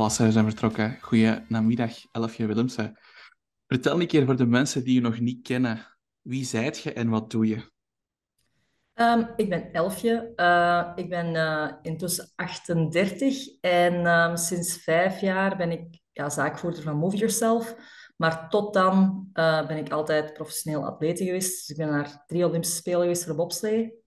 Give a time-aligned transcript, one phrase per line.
[0.00, 0.98] Palasser zijn vertrokken.
[1.00, 2.98] Goeie namiddag, Elfje Willemsen.
[3.66, 5.86] Vertel een keer voor de mensen die je nog niet kennen.
[6.20, 7.70] Wie zijt je en wat doe je?
[8.94, 10.32] Ehm, ik ben Elfje.
[10.36, 16.82] Uh, ik ben uh, intussen 38 en um, sinds vijf jaar ben ik ja, zaakvoerder
[16.82, 17.74] van Move Yourself.
[18.16, 21.58] Maar tot dan uh, ben ik altijd professioneel atlete geweest.
[21.58, 23.98] Dus ik ben naar drie Olympische Spelen geweest voor bobslee.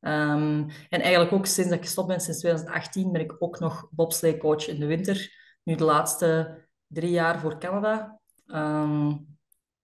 [0.00, 3.88] Um, en eigenlijk ook sinds dat ik gestopt ben, sinds 2018, ben ik ook nog
[3.90, 5.40] bobsleecoach in de winter.
[5.62, 8.20] Nu de laatste drie jaar voor Canada.
[8.46, 9.26] Um,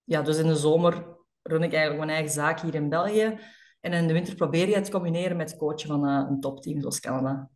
[0.04, 3.38] ja, dus in de zomer run ik eigenlijk mijn eigen zaak hier in België.
[3.80, 6.80] En in de winter probeer je het te combineren met coachen van uh, een topteam
[6.80, 7.50] zoals Canada.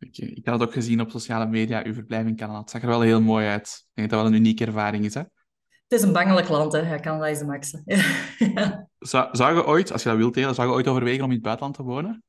[0.00, 0.28] Okay.
[0.28, 2.58] Ik had het ook gezien op sociale media, uw verblijf in Canada.
[2.58, 3.66] Het zag er wel heel mooi uit.
[3.66, 5.20] Ik denk dat dat wel een unieke ervaring is, hè?
[5.20, 6.78] Het is een bangelijk land, hè.
[6.78, 7.76] Ja, Canada is de max.
[8.54, 8.88] ja.
[8.98, 11.34] zou, zou je ooit, als je dat wilt delen, zou je ooit overwegen om in
[11.34, 12.23] het buitenland te wonen?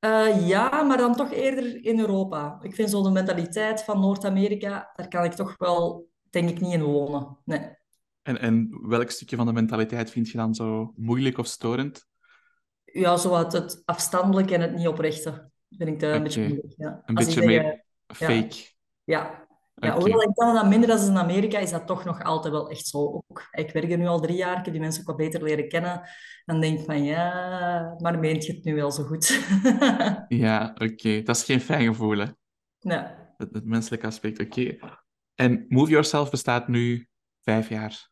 [0.00, 2.58] Uh, ja, maar dan toch eerder in Europa.
[2.62, 6.72] Ik vind zo de mentaliteit van Noord-Amerika, daar kan ik toch wel, denk ik, niet
[6.72, 7.38] in wonen.
[7.44, 7.76] Nee.
[8.22, 12.06] En, en welk stukje van de mentaliteit vind je dan zo moeilijk of storend?
[12.84, 16.74] Ja, zo wat het afstandelijk en het niet oprechte vind ik dat een beetje moeilijk.
[16.76, 17.02] Ja.
[17.06, 18.56] Een beetje meer fake.
[19.04, 19.47] Ja, ja,
[19.80, 19.90] okay.
[19.90, 22.98] hoewel in Canada minder dan in Amerika, is dat toch nog altijd wel echt zo.
[22.98, 25.42] Ook, ik werk er nu al drie jaar, ik heb die mensen ook wat beter
[25.42, 26.02] leren kennen.
[26.44, 29.40] Dan denk ik van, ja, maar meent je het nu wel zo goed?
[30.28, 31.22] ja, oké.
[31.22, 32.26] Dat is geen fijn gevoel, hè?
[32.80, 33.02] Nee.
[33.36, 34.76] Het, het menselijke aspect, oké.
[35.34, 37.08] En Move Yourself bestaat nu
[37.42, 38.08] vijf jaar?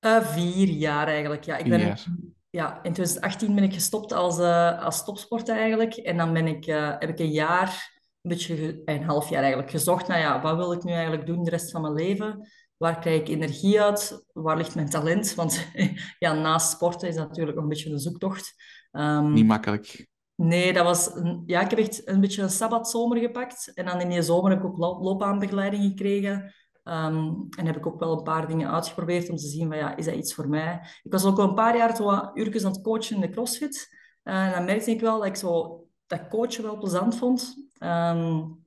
[0.00, 1.56] Uh, vier jaar eigenlijk, ja.
[1.56, 2.04] Ik ben, jaar.
[2.50, 5.94] Ja, in 2018 ben ik gestopt als, uh, als topsporter eigenlijk.
[5.94, 7.93] En dan ben ik, uh, heb ik een jaar
[8.24, 11.44] een beetje een half jaar eigenlijk gezocht naar ja, wat wil ik nu eigenlijk doen
[11.44, 12.48] de rest van mijn leven?
[12.76, 14.24] Waar krijg ik energie uit?
[14.32, 15.34] Waar ligt mijn talent?
[15.34, 15.66] Want
[16.18, 18.54] ja, naast sporten is dat natuurlijk een beetje een zoektocht.
[18.92, 20.08] Um, Niet makkelijk.
[20.34, 21.10] Nee, dat was
[21.46, 23.72] ja, ik heb echt een beetje een sabbatzomer gepakt.
[23.74, 26.54] En dan in die zomer heb ik ook loopbaanbegeleiding gekregen.
[26.84, 29.96] Um, en heb ik ook wel een paar dingen uitgeprobeerd om te zien van ja,
[29.96, 30.80] is dat iets voor mij?
[31.02, 33.88] Ik was ook al een paar jaar wat uurtjes aan het coachen in de CrossFit.
[34.24, 37.56] Uh, en dan merkte ik wel dat ik zo dat coachen wel plezant vond.
[37.78, 38.64] Um,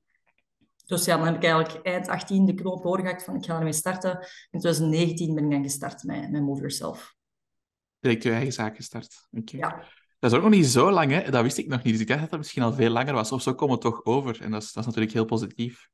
[0.85, 3.73] dus ja, dan heb ik eigenlijk eind 18 de knoop doorgehakt van ik ga ermee
[3.73, 4.11] starten.
[4.51, 7.15] In 2019 ben ik dan gestart met, met Move Yourself.
[7.99, 9.27] Direct je eigen zaak gestart.
[9.31, 9.59] Okay.
[9.59, 9.83] Ja.
[10.19, 11.31] Dat is ook nog niet zo lang, hè?
[11.31, 11.93] Dat wist ik nog niet.
[11.93, 13.31] Dus ik dacht dat het misschien al veel langer was.
[13.31, 14.41] Of zo komen we toch over.
[14.41, 15.89] En dat is, dat is natuurlijk heel positief.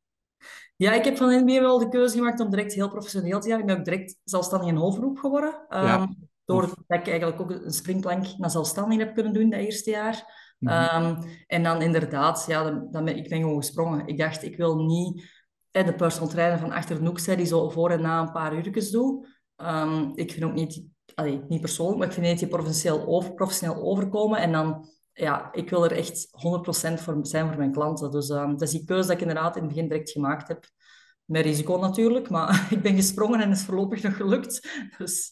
[0.75, 3.49] Ja, ik heb van in het wel de keuze gemaakt om direct heel professioneel te
[3.49, 3.59] gaan.
[3.59, 5.53] Ik ben ook direct zelfstandig in hoofdroep geworden.
[5.69, 6.15] Um, ja.
[6.45, 10.42] Doordat ik eigenlijk ook een springplank naar zelfstandig heb kunnen doen dat eerste jaar.
[10.63, 14.07] Um, en dan inderdaad, ja, dan, ben, ik ben gewoon gesprongen.
[14.07, 15.23] Ik dacht, ik wil niet
[15.71, 18.31] eh, de personal trainer van achter de hoek zijn die zo voor en na een
[18.31, 19.27] paar uurtjes doe.
[19.57, 20.83] Um, ik vind ook niet,
[21.47, 24.39] niet persoonlijk, maar ik vind het die professioneel, professioneel overkomen.
[24.39, 28.11] En dan, ja, ik wil er echt 100% voor zijn voor mijn klanten.
[28.11, 30.65] Dus um, dat is die keuze dat ik inderdaad in het begin direct gemaakt heb.
[31.25, 34.69] Met risico natuurlijk, maar ik ben gesprongen en is voorlopig nog gelukt.
[34.97, 35.31] Dus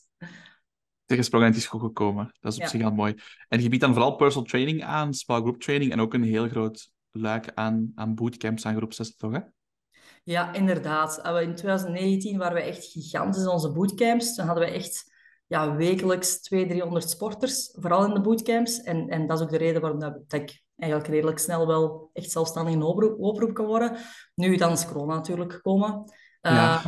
[1.12, 2.32] en het is goed gekomen.
[2.40, 3.16] Dat is op zich al mooi.
[3.48, 6.50] En je biedt dan vooral personal training aan, small group training en ook een heel
[6.50, 9.32] groot luik aan, aan bootcamps aan groepslessen, toch?
[9.32, 9.40] Hè?
[10.24, 11.18] Ja, inderdaad.
[11.42, 14.36] In 2019 waren we echt gigantisch in onze bootcamps.
[14.36, 15.14] Dan hadden we echt
[15.48, 18.82] ja, wekelijks 200, 300 sporters, vooral in de bootcamps.
[18.82, 22.32] En, en dat is ook de reden waarom dat, ik eigenlijk redelijk snel wel echt
[22.32, 23.98] zelfstandig in oproep, oproep kan worden.
[24.36, 26.04] Nu, dan is corona natuurlijk gekomen.
[26.42, 26.74] Ja.
[26.74, 26.86] Uh,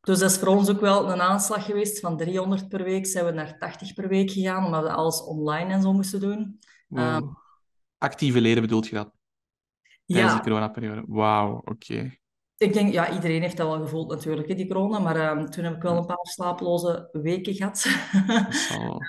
[0.00, 2.00] dus dat is voor ons ook wel een aanslag geweest.
[2.00, 5.72] Van 300 per week zijn we naar 80 per week gegaan, omdat we alles online
[5.72, 6.58] en zo moesten doen.
[6.88, 7.36] Um,
[7.98, 9.12] Actieve leden bedoelt je dat?
[10.06, 10.38] Tijdens ja.
[10.38, 11.04] de coronaperiode.
[11.06, 12.19] Wauw, oké.
[12.62, 14.98] Ik denk, ja, iedereen heeft dat wel gevoeld natuurlijk, hè, die corona.
[14.98, 17.86] Maar um, toen heb ik wel een paar slapeloze weken gehad.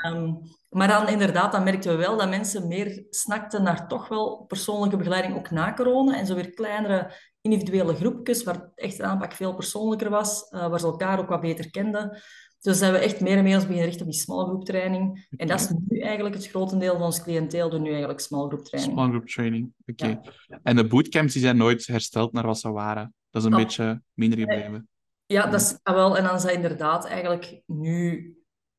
[0.06, 0.39] um,
[0.78, 4.97] maar dan inderdaad, dan merkten we wel dat mensen meer snakten naar toch wel persoonlijke
[4.97, 6.17] begeleiding, ook na corona.
[6.17, 10.79] En zo weer kleinere individuele groepjes, waar echt de aanpak veel persoonlijker was, uh, waar
[10.79, 12.22] ze elkaar ook wat beter kenden.
[12.59, 15.28] Dus zijn we echt meer en meer ons beginnen richten op die small group training.
[15.37, 18.66] En dat is nu eigenlijk het grotendeel van ons cliënteel, doen nu eigenlijk small group
[18.66, 18.93] training.
[18.93, 20.22] Small group training, oké.
[20.64, 23.14] En de bootcamps die zijn nooit hersteld naar wat ze waren.
[23.31, 23.59] Dat is een oh.
[23.59, 24.89] beetje minder gebleven.
[25.25, 26.17] Ja, dat is ah, wel.
[26.17, 28.35] En dan zijn inderdaad eigenlijk nu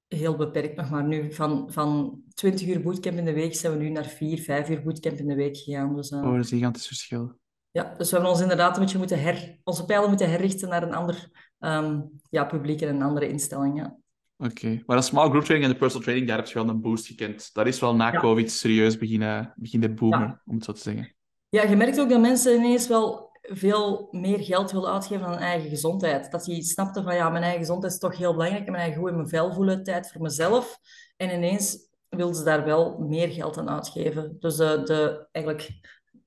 [0.08, 1.32] heel beperkt nog maar nu.
[1.32, 4.82] Van, van 20 uur bootcamp in de week zijn we nu naar 4, 5 uur
[4.82, 5.96] bootcamp in de week gegaan.
[5.96, 6.18] Dus, uh...
[6.18, 7.40] Oh, dat is een gigantisch verschil.
[7.70, 10.82] Ja, dus we hebben ons inderdaad een beetje moeten her, onze pijlen moeten herrichten naar
[10.82, 13.78] een ander um, ja, publiek en een andere instelling.
[13.78, 13.96] Ja.
[14.36, 14.82] Oké, okay.
[14.86, 17.06] maar de small group training en de personal training, daar heb je wel een boost
[17.06, 17.50] gekend.
[17.52, 18.20] Dat is wel na ja.
[18.20, 20.42] COVID serieus beginnen, beginnen boomen, ja.
[20.44, 21.14] om het zo te zeggen.
[21.48, 25.68] Ja, je merkt ook dat mensen ineens wel veel meer geld willen uitgeven aan eigen
[25.68, 26.30] gezondheid.
[26.30, 28.64] Dat die snapten van ja, mijn eigen gezondheid is toch heel belangrijk.
[28.64, 30.78] Mijn eigen goed in mijn vel voelen, tijd voor mezelf.
[31.16, 34.36] En ineens wilden ze daar wel meer geld aan uitgeven.
[34.38, 35.70] Dus de, de, eigenlijk,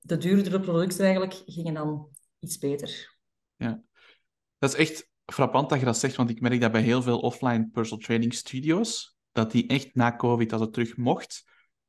[0.00, 2.08] de duurdere producten eigenlijk gingen dan
[2.40, 3.18] iets beter.
[3.56, 3.84] ja.
[4.58, 7.18] Dat is echt frappant dat je dat zegt, want ik merk dat bij heel veel
[7.18, 11.44] offline personal training studios, dat die echt na COVID, als het terug mocht,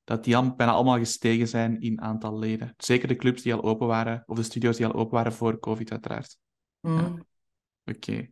[0.08, 2.74] dat die al, bijna allemaal gestegen zijn in aantal leden.
[2.78, 5.60] Zeker de clubs die al open waren, of de studios die al open waren voor
[5.60, 6.38] COVID, uiteraard.
[6.80, 6.98] Mm.
[6.98, 7.26] Ja.
[7.94, 8.28] Oké.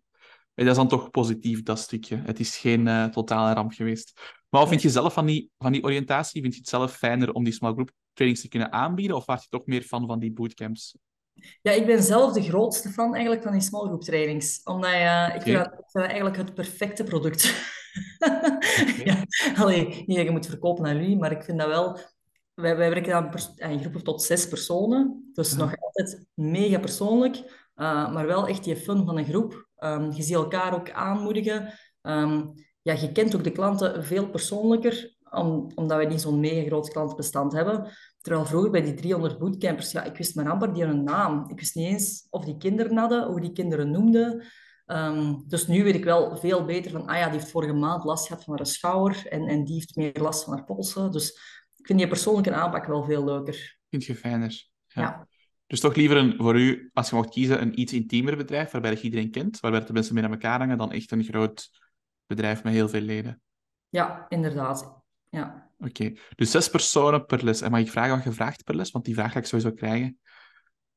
[0.54, 2.22] Dat is dan toch positief, dat stukje.
[2.26, 4.14] Het is geen uh, totale ramp geweest.
[4.50, 6.42] Maar wat vind je zelf van die, van die oriëntatie?
[6.42, 9.16] Vind je het zelf fijner om die small group trainings te kunnen aanbieden?
[9.16, 10.98] Of was je toch meer fan van die bootcamps?
[11.62, 14.62] Ja, ik ben zelf de grootste fan eigenlijk van die small group trainings.
[14.64, 17.44] Omdat uh, ik, vind dat, vind dat eigenlijk het perfecte product.
[19.06, 19.26] ja,
[19.56, 22.00] allee, niet dat je moet verkopen aan jullie, maar ik vind dat wel...
[22.54, 25.30] Wij, wij werken aan, aan groepen tot zes personen.
[25.34, 25.58] Dus ja.
[25.58, 27.36] nog altijd mega persoonlijk.
[27.76, 29.68] Uh, maar wel echt die fun van een groep.
[29.80, 31.74] Um, je ziet elkaar ook aanmoedigen.
[32.02, 36.66] Um, ja, je kent ook de klanten veel persoonlijker, om, omdat wij niet zo'n mega
[36.68, 37.92] groot klantbestand hebben.
[38.22, 41.50] Terwijl vroeger bij die 300 bootcampers, ja, ik wist maar amper die hun naam.
[41.50, 44.44] Ik wist niet eens of die kinderen hadden, hoe die kinderen noemden.
[44.86, 48.04] Um, dus nu weet ik wel veel beter van, ah ja, die heeft vorige maand
[48.04, 51.12] last gehad van haar schouder en, en die heeft meer last van haar polsen.
[51.12, 51.32] Dus
[51.78, 53.78] ik vind die persoonlijke aanpak wel veel leuker.
[53.90, 54.68] Vind je fijner?
[54.88, 55.02] Ja.
[55.02, 55.28] ja.
[55.68, 58.92] Dus toch liever een, voor u, als je mocht kiezen, een iets intiemer bedrijf, waarbij
[58.92, 61.70] je iedereen kent, waarbij de mensen meer aan elkaar hangen, dan echt een groot
[62.26, 63.42] bedrijf met heel veel leden.
[63.90, 65.04] Ja, inderdaad.
[65.30, 65.70] Ja.
[65.78, 66.18] Oké, okay.
[66.36, 67.62] dus zes personen per les.
[67.62, 68.92] En mag ik vragen wat je vraagt per les?
[68.92, 70.20] Want die vraag ga ik sowieso krijgen.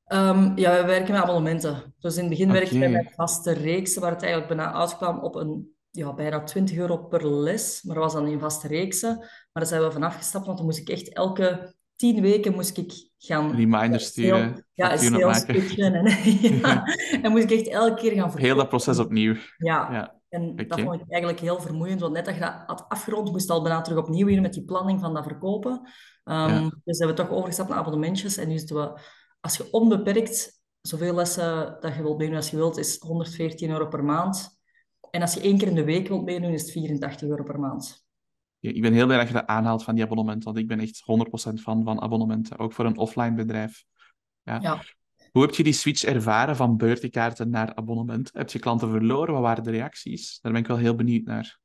[0.09, 1.95] Um, ja, we werken met abonnementen.
[1.99, 2.59] Dus in het begin okay.
[2.59, 6.77] werkten we met vaste reeksen, waar het eigenlijk bijna uitkwam op een, ja, bijna 20
[6.77, 7.83] euro per les.
[7.83, 9.17] Maar dat was dan in vaste reeksen.
[9.19, 12.77] Maar daar zijn we vanaf gestapt, want dan moest ik echt elke tien weken moest
[12.77, 13.55] ik gaan...
[13.55, 14.67] Reminders sturen.
[14.73, 15.95] Ja, sales pitchen.
[15.95, 16.07] En,
[16.61, 16.85] ja,
[17.23, 18.45] en moest ik echt elke keer gaan verkopen.
[18.45, 19.35] Heel dat proces opnieuw.
[19.57, 20.17] Ja, ja.
[20.29, 20.67] En okay.
[20.67, 23.53] dat vond ik eigenlijk heel vermoeiend, want net dat je dat had afgerond, moest je
[23.53, 25.73] al bijna terug opnieuw weer met die planning van dat verkopen.
[26.25, 26.71] Um, ja.
[26.85, 28.37] Dus hebben we toch overgestapt naar abonnementjes.
[28.37, 29.01] En nu zitten we,
[29.41, 33.87] als je onbeperkt zoveel lessen dat je wilt meedoen als je wilt, is 114 euro
[33.87, 34.59] per maand.
[35.11, 37.61] En als je één keer in de week wilt meedoen, is het 84 euro per
[37.61, 38.07] maand.
[38.59, 40.81] Ja, ik ben heel blij dat je dat aanhaalt van die abonnementen, want ik ben
[40.81, 43.85] echt 100% fan van abonnementen, ook voor een offline bedrijf.
[44.43, 44.59] Ja.
[44.61, 44.83] ja.
[45.33, 48.31] Hoe heb je die switch ervaren van beurtenkaarten naar abonnement?
[48.33, 49.35] Heb je klanten verloren?
[49.35, 50.39] Wat waren de reacties?
[50.41, 51.59] Daar ben ik wel heel benieuwd naar.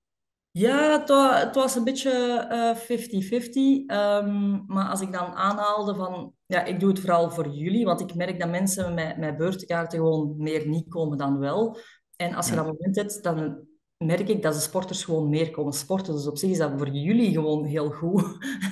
[0.57, 0.99] Ja,
[1.39, 3.87] het was, een beetje 50-50.
[3.87, 6.33] Uh, um, maar als ik dan aanhaalde van...
[6.45, 9.99] Ja, ik doe het vooral voor jullie, want ik merk dat mensen met, met beurtenkaarten
[9.99, 11.77] gewoon meer niet komen dan wel.
[12.15, 13.67] En als je dat moment hebt, dan
[13.97, 16.13] merk ik dat de sporters gewoon meer komen sporten.
[16.13, 18.23] Dus op zich is dat voor jullie gewoon heel goed.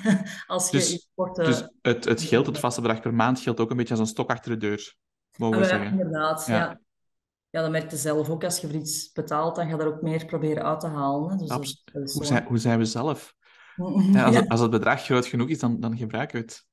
[0.48, 1.46] als je dus, sporten...
[1.46, 4.14] dus het, het geld, het vaste bedrag per maand, geldt ook een beetje als een
[4.14, 4.96] stok achter de deur,
[5.38, 5.92] mogen we ja, zeggen.
[5.92, 6.56] Inderdaad, ja.
[6.56, 6.80] ja.
[7.52, 8.44] Ja, dat merk je zelf ook.
[8.44, 11.38] Als je voor iets betaalt, dan ga je er ook meer proberen uit te halen.
[11.38, 13.34] Dus dat, dat hoe, zijn, hoe zijn we zelf?
[14.12, 16.66] Ja, als, het, als het bedrag groot genoeg is, dan, dan gebruiken we het.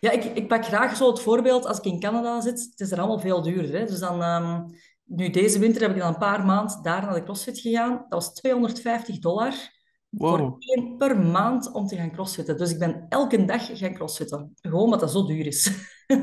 [0.00, 2.68] Ja, ik, ik pak graag zo het voorbeeld als ik in Canada zit.
[2.70, 3.78] Het is er allemaal veel duurder.
[3.78, 3.86] Hè?
[3.86, 4.22] Dus dan...
[4.22, 4.66] Um,
[5.04, 7.92] nu, deze winter heb ik dan een paar maanden daar naar de CrossFit gegaan.
[7.92, 9.54] Dat was 250 dollar
[10.08, 10.38] wow.
[10.38, 12.56] voor één per maand om te gaan crossfitten.
[12.56, 14.52] Dus ik ben elke dag gaan crossfitten.
[14.60, 15.72] Gewoon omdat dat zo duur is.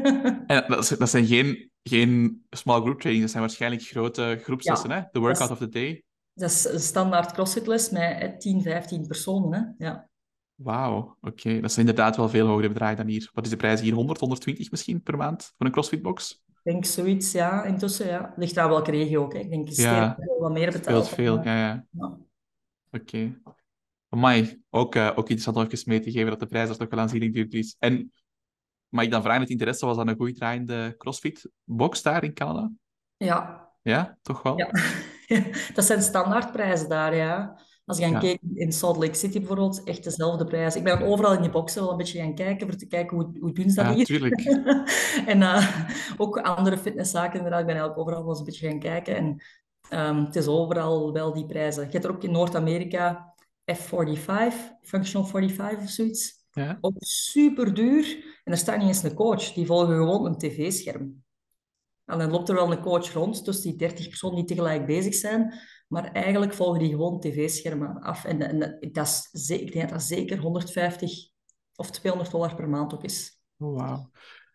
[0.48, 4.96] en dat, dat zijn geen, geen small group trainings, dat zijn waarschijnlijk grote groepslessen, ja,
[4.96, 5.02] hè?
[5.12, 6.04] The workout of the day.
[6.34, 9.86] Dat is een standaard crossfitles met 10, 15 personen, hè?
[9.86, 10.10] Ja.
[10.56, 11.28] Wauw, oké.
[11.28, 11.62] Okay.
[11.62, 13.30] Dat zijn inderdaad wel veel hogere bedragen dan hier.
[13.34, 13.94] Wat is de prijs hier?
[13.94, 16.44] 100, 120 misschien per maand voor een CrossFit-box?
[16.48, 17.64] Ik denk zoiets, ja.
[17.64, 18.34] Intussen, ja.
[18.36, 19.34] Ligt aan welke regio ook.
[19.34, 19.40] Hè.
[19.40, 21.10] Ik denk dat ja, veel wat meer betaald.
[21.10, 21.86] veel, ja, ja.
[21.92, 22.06] ja.
[22.92, 23.04] Oké.
[23.04, 23.38] Okay.
[24.10, 26.90] Amai, ook, uh, ook interessant om even mee te geven dat de prijs er toch
[26.90, 27.76] wel aanzienlijk duurder is.
[27.80, 28.12] En
[28.92, 32.72] mag ik dan vragen, het interesse was dan een goed draaiende CrossFit-box daar in Canada?
[33.18, 33.70] Ja.
[33.82, 34.58] Ja, toch wel?
[34.58, 34.70] Ja.
[35.76, 37.60] dat zijn standaardprijzen daar, ja.
[37.86, 38.20] Als je gaat ja.
[38.20, 40.76] kijken in Salt Lake City bijvoorbeeld, echt dezelfde prijs.
[40.76, 43.32] Ik ben overal in die boxen wel een beetje gaan kijken, voor te kijken hoe,
[43.40, 44.06] hoe doen ze dat ja, hier.
[44.06, 44.42] Tuurlijk.
[45.34, 47.60] en uh, ook andere fitnesszaken inderdaad.
[47.60, 49.16] Ik ben eigenlijk overal wel eens een beetje gaan kijken.
[49.16, 49.42] En
[50.08, 51.86] um, het is overal wel die prijzen.
[51.86, 53.34] Je hebt er ook in Noord-Amerika
[53.76, 56.41] F45, Functional 45 of zoiets.
[56.52, 56.78] Ja.
[56.82, 58.06] Ook super duur.
[58.44, 59.54] En er staat niet eens een coach.
[59.54, 61.24] Die volgen gewoon een tv-scherm.
[62.06, 65.14] En dan loopt er wel een coach rond, dus die 30 personen die tegelijk bezig
[65.14, 65.54] zijn.
[65.88, 68.26] Maar eigenlijk volgen die gewoon tv-schermen af.
[68.26, 71.30] En, en dat is, ik denk dat dat zeker 150
[71.76, 73.40] of 200 dollar per maand ook is.
[73.58, 74.12] Oh, wauw.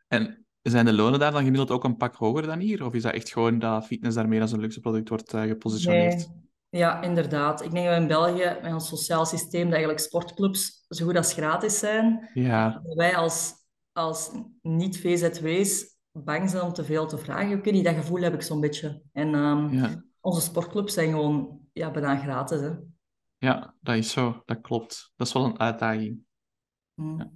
[0.09, 2.85] En zijn de lonen daar dan gemiddeld ook een pak hoger dan hier?
[2.85, 6.29] Of is dat echt gewoon dat fitness daarmee als een luxe product wordt uh, gepositioneerd?
[6.29, 6.46] Nee.
[6.77, 7.63] Ja, inderdaad.
[7.63, 11.17] Ik denk dat we in België met ons sociaal systeem dat eigenlijk sportclubs zo goed
[11.17, 12.31] als gratis zijn.
[12.35, 12.83] Ja.
[12.95, 13.55] Wij als,
[13.93, 14.31] als
[14.63, 17.61] niet-VZW's bang zijn om te veel te vragen.
[17.63, 19.03] Niet, dat gevoel heb ik zo'n beetje.
[19.13, 20.05] En um, ja.
[20.21, 22.61] onze sportclubs zijn gewoon ja, bijna gratis.
[22.61, 22.71] Hè.
[23.39, 24.43] Ja, dat is zo.
[24.45, 25.13] Dat klopt.
[25.17, 26.19] Dat is wel een uitdaging.
[26.95, 27.19] Mm.
[27.19, 27.31] Ja.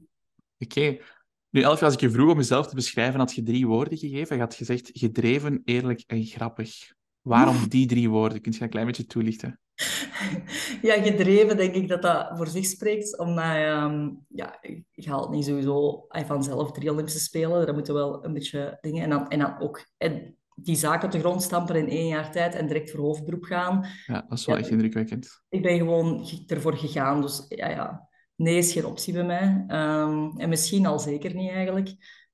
[0.59, 0.79] Oké.
[0.79, 1.03] Okay.
[1.51, 4.37] Nu, Elfie, als ik je vroeg om jezelf te beschrijven, had je drie woorden gegeven.
[4.37, 6.99] Je had gezegd gedreven, eerlijk en grappig.
[7.23, 8.41] Waarom die drie woorden?
[8.41, 9.61] Kun je een klein beetje toelichten?
[10.83, 13.19] Ja, gedreven denk ik dat dat voor zich spreekt.
[13.19, 14.59] Omdat um, ja,
[14.91, 17.67] je haalt niet sowieso vanzelf drie Olympische Spelen.
[17.67, 19.03] Daar moeten wel een beetje dingen...
[19.03, 22.33] En dan, en dan ook en die zaken op de grond stampen in één jaar
[22.33, 23.87] tijd en direct voor hoofdberoep gaan.
[24.07, 25.43] Ja, dat is wel echt indrukwekkend.
[25.49, 27.21] Ik ben gewoon ervoor gegaan.
[27.21, 28.09] Dus ja, ja.
[28.37, 29.65] nee is geen optie bij mij.
[29.69, 31.89] Um, en misschien al zeker niet eigenlijk.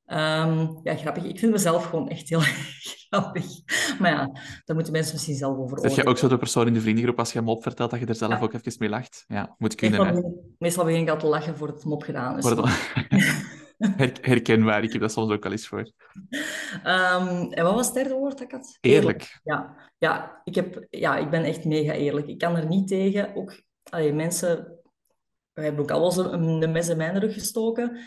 [0.06, 1.24] Um, ja, grappig.
[1.24, 2.42] Ik vind mezelf gewoon echt heel
[3.16, 3.44] grappig.
[3.98, 4.30] Maar ja,
[4.64, 7.18] daar moeten mensen misschien zelf over Zeg je ook zo de persoon in de vriendengroep
[7.18, 8.40] als je hem op vertelt dat je er zelf ja.
[8.40, 9.24] ook even mee lacht?
[9.28, 10.00] Ja, moet kunnen.
[10.00, 12.44] Meestal, begin, meestal begin ik al te lachen voor het mop gedaan is.
[14.20, 15.90] Herkenbaar, ik heb dat soms ook al eens voor.
[16.84, 18.78] Um, en wat was het derde woord dat ik had?
[18.80, 19.40] Eerlijk.
[19.42, 22.26] Ja, ja, ik, heb, ja, ik ben echt mega eerlijk.
[22.26, 23.34] Ik kan er niet tegen.
[23.34, 24.80] Ook allee, mensen,
[25.52, 27.98] we hebben ook al wel de mes in mijn rug gestoken.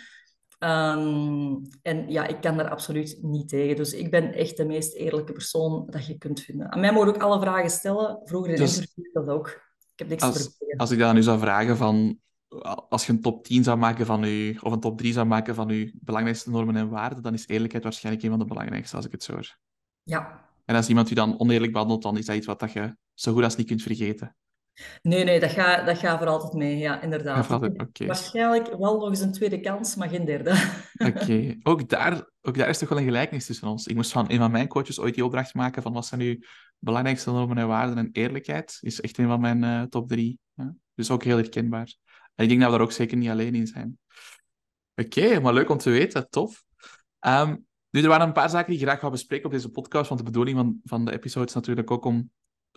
[0.60, 3.75] Um, en ja, ik kan daar absoluut niet tegen.
[3.75, 6.72] Dus ik ben echt de meest eerlijke persoon dat je kunt vinden.
[6.72, 8.22] Aan mij mogen ook alle vragen stellen.
[8.24, 9.48] Vroeger in dus, dat ook.
[9.94, 12.20] Ik heb niks als, als ik dan nu zou vragen van...
[12.89, 14.60] Als je een top 10 zou maken van je...
[14.62, 17.84] Of een top 3 zou maken van je belangrijkste normen en waarden, dan is eerlijkheid
[17.84, 19.58] waarschijnlijk een van de belangrijkste, als ik het zo hoor.
[20.04, 20.50] Ja.
[20.66, 23.34] En als iemand u dan oneerlijk behandelt, dan is dat iets wat dat je zo
[23.34, 24.36] goed als niet kunt vergeten.
[25.01, 27.51] Nee, nee, dat gaat, dat gaat voor altijd mee, ja, inderdaad.
[27.51, 28.07] Okay.
[28.07, 30.79] Waarschijnlijk wel nog eens een tweede kans, maar geen derde.
[31.09, 33.88] Oké, ook, daar, ook daar is toch wel een gelijkenis tussen ons.
[33.88, 36.43] Ik moest van een van mijn coaches ooit die opdracht maken van wat zijn nu
[36.79, 38.77] belangrijkste normen en waarden en eerlijkheid.
[38.81, 40.39] Is echt een van mijn uh, top drie.
[40.53, 40.74] Ja?
[40.95, 41.95] Dus ook heel herkenbaar.
[42.36, 44.00] En ik denk dat we daar ook zeker niet alleen in zijn.
[44.95, 46.63] Oké, maar leuk om te weten, tof.
[47.27, 50.09] Um, nu, er waren een paar zaken die ik graag ga bespreken op deze podcast,
[50.09, 52.31] want de bedoeling van, van de episode is natuurlijk ook om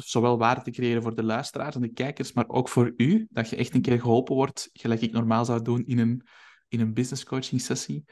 [0.05, 3.49] zowel waarde te creëren voor de luisteraars en de kijkers, maar ook voor u, dat
[3.49, 6.27] je echt een keer geholpen wordt, gelijk ik normaal zou doen in een,
[6.69, 8.05] in een business coaching sessie.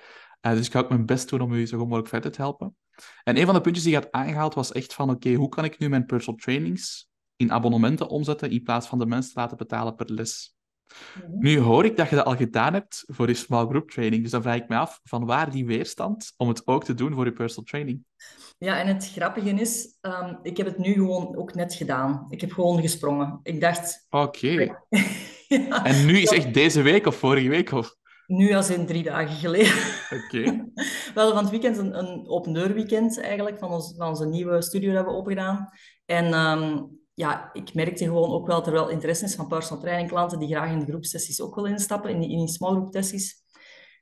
[0.46, 2.40] Uh, dus ik ga ook mijn best doen om u zo goed mogelijk verder te
[2.40, 2.76] helpen.
[3.24, 5.64] En een van de puntjes die je had aangehaald was echt van, oké, hoe kan
[5.64, 9.56] ik nu mijn personal trainings in abonnementen omzetten in plaats van de mensen te laten
[9.56, 10.54] betalen per les?
[11.14, 11.38] Mhm.
[11.38, 14.30] Nu hoor ik dat je dat al gedaan hebt voor je small group training, dus
[14.30, 17.24] dan vraag ik me af, van waar die weerstand om het ook te doen voor
[17.24, 18.04] je personal training?
[18.58, 22.26] Ja, en het grappige is, um, ik heb het nu gewoon ook net gedaan.
[22.28, 23.40] Ik heb gewoon gesprongen.
[23.42, 24.06] Ik dacht...
[24.10, 24.48] Oké.
[25.48, 25.84] ja.
[25.84, 27.72] En nu is echt deze week of vorige week?
[27.72, 27.96] Of?
[28.26, 29.72] Nu als in drie dagen geleden.
[30.10, 30.38] Oké.
[30.38, 30.64] Okay.
[30.74, 34.26] We hadden van het weekend een, een open deur weekend eigenlijk, van, ons, van onze
[34.26, 35.68] nieuwe studio dat we open gedaan.
[36.06, 39.82] En um, ja, ik merkte gewoon ook wel, dat er wel interesse is van personal
[39.82, 42.72] training klanten die graag in de groepsessies ook willen instappen, in die, in die small
[42.72, 43.34] group sessies.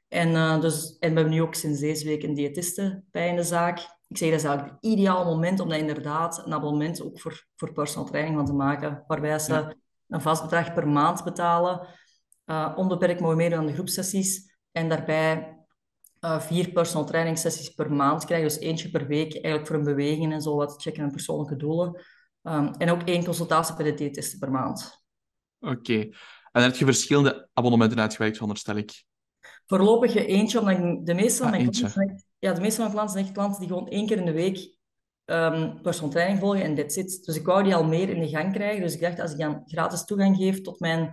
[0.09, 3.37] En, uh, dus, en we hebben nu ook sinds deze week een diëtiste bij in
[3.37, 7.03] de zaak ik zeg, dat is eigenlijk het ideale moment om dat inderdaad een abonnement
[7.03, 9.77] ook voor, voor personal training van te maken, waarbij ze
[10.09, 11.87] een vast bedrag per maand betalen,
[12.47, 15.57] uh, onbeperkt mogen meedoen aan de groepsessies en daarbij
[16.21, 19.85] uh, vier personal training sessies per maand krijgen, dus eentje per week, eigenlijk voor een
[19.85, 22.01] beweging en zo wat checken en persoonlijke doelen.
[22.43, 25.05] Um, en ook één consultatie bij de per maand.
[25.61, 25.73] Oké.
[25.73, 26.15] Okay.
[26.53, 29.05] En heb je verschillende abonnementen uitgewerkt, veronderstel ik?
[29.67, 33.15] Voorlopig eentje, omdat de meeste van ah, mijn klanten ja, de meeste van mijn klanten
[33.15, 34.77] zijn echt klanten die gewoon één keer in de week
[35.25, 37.25] um, personal training volgen en that's it.
[37.25, 38.83] Dus ik wou die al meer in de gang krijgen.
[38.83, 41.13] Dus ik dacht, als ik dan gratis toegang geef tot mijn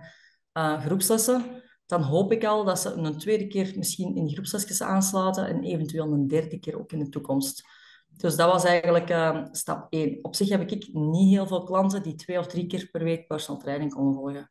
[0.52, 4.82] uh, groepslessen, dan hoop ik al dat ze een tweede keer misschien in die groepslesjes
[4.82, 7.62] aansluiten en eventueel een derde keer ook in de toekomst.
[8.16, 10.18] Dus dat was eigenlijk uh, stap 1.
[10.22, 13.26] Op zich heb ik niet heel veel klanten die twee of drie keer per week
[13.26, 14.50] personal training komen volgen.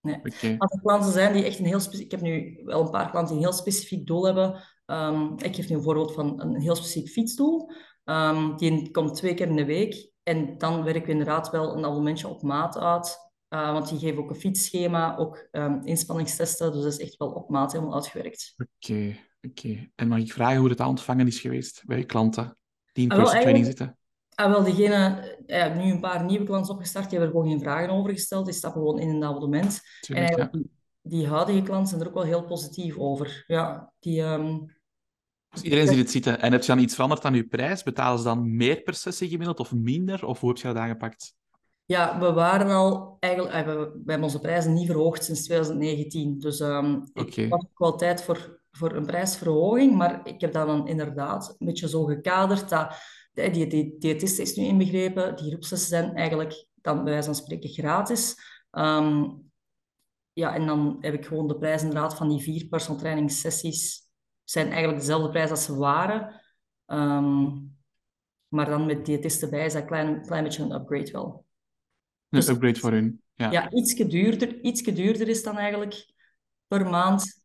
[0.00, 0.16] Nee.
[0.16, 0.56] Okay.
[0.58, 2.12] Als er klanten zijn die echt een heel specifiek...
[2.12, 4.62] Ik heb nu wel een paar klanten die een heel specifiek doel hebben.
[4.86, 7.70] Um, ik geef nu een voorbeeld van een heel specifiek fietsdoel.
[8.04, 10.12] Um, die komt twee keer in de week.
[10.22, 13.16] En dan werk ik inderdaad wel een abonnementje op maat uit.
[13.48, 16.72] Uh, want die geven ook een fietsschema, ook um, inspanningstesten.
[16.72, 18.54] Dus dat is echt wel op maat helemaal uitgewerkt.
[18.56, 19.90] Oké, oké.
[19.94, 22.58] En mag ik vragen hoe het aan ontvangen is geweest bij je klanten
[22.98, 23.96] die in ah, personal training zitten?
[24.34, 27.68] Ah, wel, diegene, heb nu een paar nieuwe klanten opgestart, die hebben er gewoon geen
[27.68, 28.44] vragen over gesteld.
[28.44, 29.80] Die stappen gewoon in een abonnement.
[30.00, 30.68] Tuurlijk, en ja.
[31.02, 33.44] die, huidige klanten zijn er ook wel heel positief over.
[33.46, 34.22] Ja, die...
[34.22, 34.76] Um...
[35.50, 36.40] Dus iedereen ziet het zitten.
[36.40, 37.82] En heb je dan iets veranderd aan je prijs?
[37.82, 40.26] Betalen ze dan meer per sessie gemiddeld of minder?
[40.26, 41.34] Of hoe heb je dat aangepakt?
[41.84, 46.38] Ja, we waren al eigenlijk, eh, we, we hebben onze prijzen niet verhoogd sinds 2019.
[46.38, 47.44] Dus um, okay.
[47.44, 49.94] ik was ook wel tijd voor, voor een prijsverhoging.
[49.94, 52.94] Maar ik heb dat dan inderdaad een beetje zo gekaderd dat
[53.32, 55.36] die, die diëtist is nu inbegrepen.
[55.36, 58.34] Die groepslessen zijn eigenlijk dan bij wijze van spreken gratis.
[58.70, 59.46] Um,
[60.32, 64.06] ja, en dan heb ik gewoon de prijs inderdaad van die vier personal training sessies
[64.44, 66.42] zijn eigenlijk dezelfde prijs als ze waren.
[66.86, 67.76] Um,
[68.48, 71.46] maar dan met diëtisten bij is dat een klein, klein beetje een upgrade wel.
[72.28, 73.50] Een dus, upgrade voor hun, ja.
[73.50, 76.12] Ja, iets duurder, iets duurder is dan eigenlijk
[76.66, 77.37] per maand.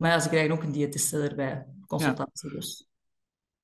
[0.00, 1.66] Maar ja, ze krijgen ook een diëtiste erbij.
[1.86, 2.86] consultatie dus.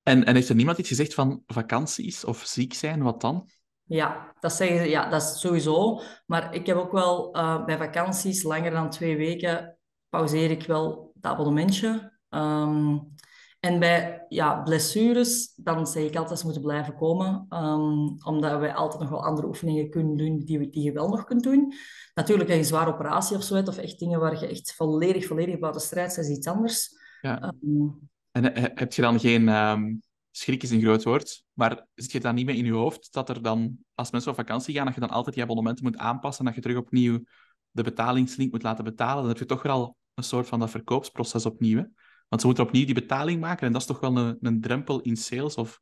[0.03, 3.03] En, en heeft er niemand iets gezegd van vakanties of ziek zijn?
[3.03, 3.49] Wat dan?
[3.83, 6.01] Ja, dat zeggen ze, ja, dat is sowieso.
[6.25, 9.77] Maar ik heb ook wel uh, bij vakanties, langer dan twee weken,
[10.09, 12.19] pauzeer ik wel het abonnementje.
[12.29, 13.13] Um,
[13.59, 17.45] en bij ja, blessures, dan zeg ik altijd, ze moeten blijven komen.
[17.49, 21.23] Um, omdat wij altijd nog wel andere oefeningen kunnen doen die, die je wel nog
[21.23, 21.73] kunt doen.
[22.13, 25.81] Natuurlijk, een zware operatie of zo, of echt dingen waar je echt volledig, volledig buiten
[25.81, 26.89] strijd bent, is iets anders.
[27.21, 27.53] Ja.
[27.61, 29.47] Um, en eh, heb je dan geen...
[29.47, 33.13] Um, schrik is een groot woord, maar zit je dan niet meer in je hoofd
[33.13, 35.97] dat er dan, als mensen op vakantie gaan, dat je dan altijd die abonnementen moet
[35.97, 37.23] aanpassen en dat je terug opnieuw
[37.71, 39.17] de betalingslink moet laten betalen?
[39.17, 41.77] Dan heb je toch weer al een soort van dat verkoopsproces opnieuw.
[41.77, 41.83] Hè?
[42.27, 45.01] Want ze moeten opnieuw die betaling maken en dat is toch wel een, een drempel
[45.01, 45.79] in sales of,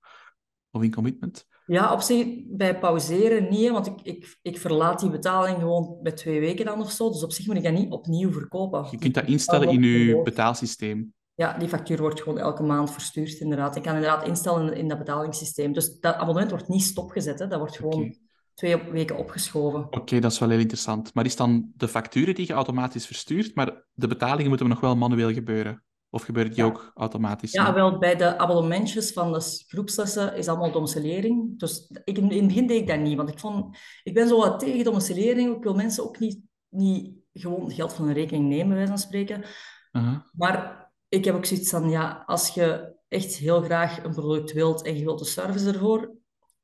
[0.71, 1.47] of in commitment?
[1.65, 6.11] Ja, op zich bij pauzeren niet, want ik, ik, ik verlaat die betaling gewoon bij
[6.11, 7.09] twee weken dan of zo.
[7.09, 8.87] Dus op zich moet ik dat niet opnieuw verkopen.
[8.91, 11.13] Je kunt dat instellen in je betaalsysteem.
[11.33, 13.75] Ja, die factuur wordt gewoon elke maand verstuurd, inderdaad.
[13.75, 15.73] Ik kan inderdaad instellen in dat betalingssysteem.
[15.73, 17.47] Dus dat abonnement wordt niet stopgezet, hè.
[17.47, 18.15] dat wordt gewoon
[18.53, 19.87] twee weken opgeschoven.
[19.89, 21.13] Oké, dat is wel heel interessant.
[21.13, 24.95] Maar is dan de facturen die je automatisch verstuurt, maar de betalingen moeten nog wel
[24.95, 25.83] manueel gebeuren?
[26.15, 27.51] Of gebeurt die ook automatisch?
[27.51, 31.59] Ja, wel, bij de abonnementjes van de groepslessen is allemaal domiciliering.
[31.59, 34.37] Dus ik, in het begin deed ik dat niet, want ik, vond, ik ben zo
[34.37, 35.55] wat tegen domiciliering.
[35.55, 39.43] Ik wil mensen ook niet, niet gewoon geld van een rekening nemen, wij van spreken.
[40.31, 44.81] Maar ik heb ook zoiets van, ja, als je echt heel graag een product wilt
[44.81, 46.15] en je wilt de service ervoor,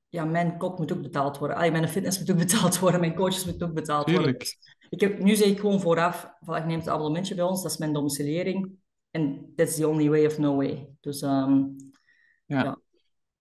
[0.09, 1.57] ja, mijn kok moet ook betaald worden.
[1.57, 4.25] Ay, mijn fitness moet ook betaald worden, mijn coaches moeten ook betaald Tuurlijk.
[4.25, 4.47] worden.
[4.89, 7.71] Ik heb, nu zeg ik gewoon vooraf, van, ik neem het abonnementje bij ons, dat
[7.71, 8.79] is mijn domiciliering.
[9.11, 10.89] En that's the only way of no way.
[10.99, 11.75] Dus um,
[12.45, 12.63] ja.
[12.63, 12.81] ja.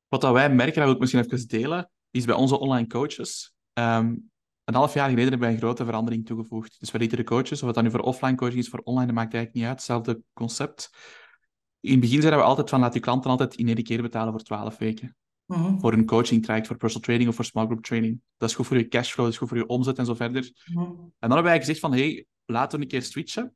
[0.08, 3.54] Wat dat wij merken, dat wil ik misschien even delen, is bij onze online coaches.
[3.72, 4.30] Um,
[4.64, 6.80] een half jaar geleden hebben wij een grote verandering toegevoegd.
[6.80, 9.14] Dus bij iedere coaches, of het dan nu voor offline coaching is, voor online, dat
[9.14, 9.76] maakt eigenlijk niet uit.
[9.76, 10.90] Hetzelfde concept.
[11.80, 14.32] In het begin zeiden we altijd van, laat je klanten altijd in één keer betalen
[14.32, 15.16] voor 12 weken.
[15.46, 15.80] Mm -hmm.
[15.80, 18.20] Voor een coaching traject, voor personal training of voor small group training.
[18.36, 20.52] Dat is goed voor je cashflow, dat is goed voor je omzet en zo verder.
[20.64, 20.90] Mm -hmm.
[20.90, 23.54] En dan hebben wij gezegd van, hey, laten we een keer switchen.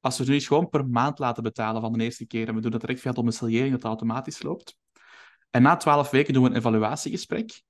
[0.00, 2.60] Als we nu eens gewoon per maand laten betalen van de eerste keer, en we
[2.60, 4.76] doen dat direct via domiciliering, dat het automatisch loopt.
[5.50, 7.62] En na 12 weken doen we een evaluatiegesprek.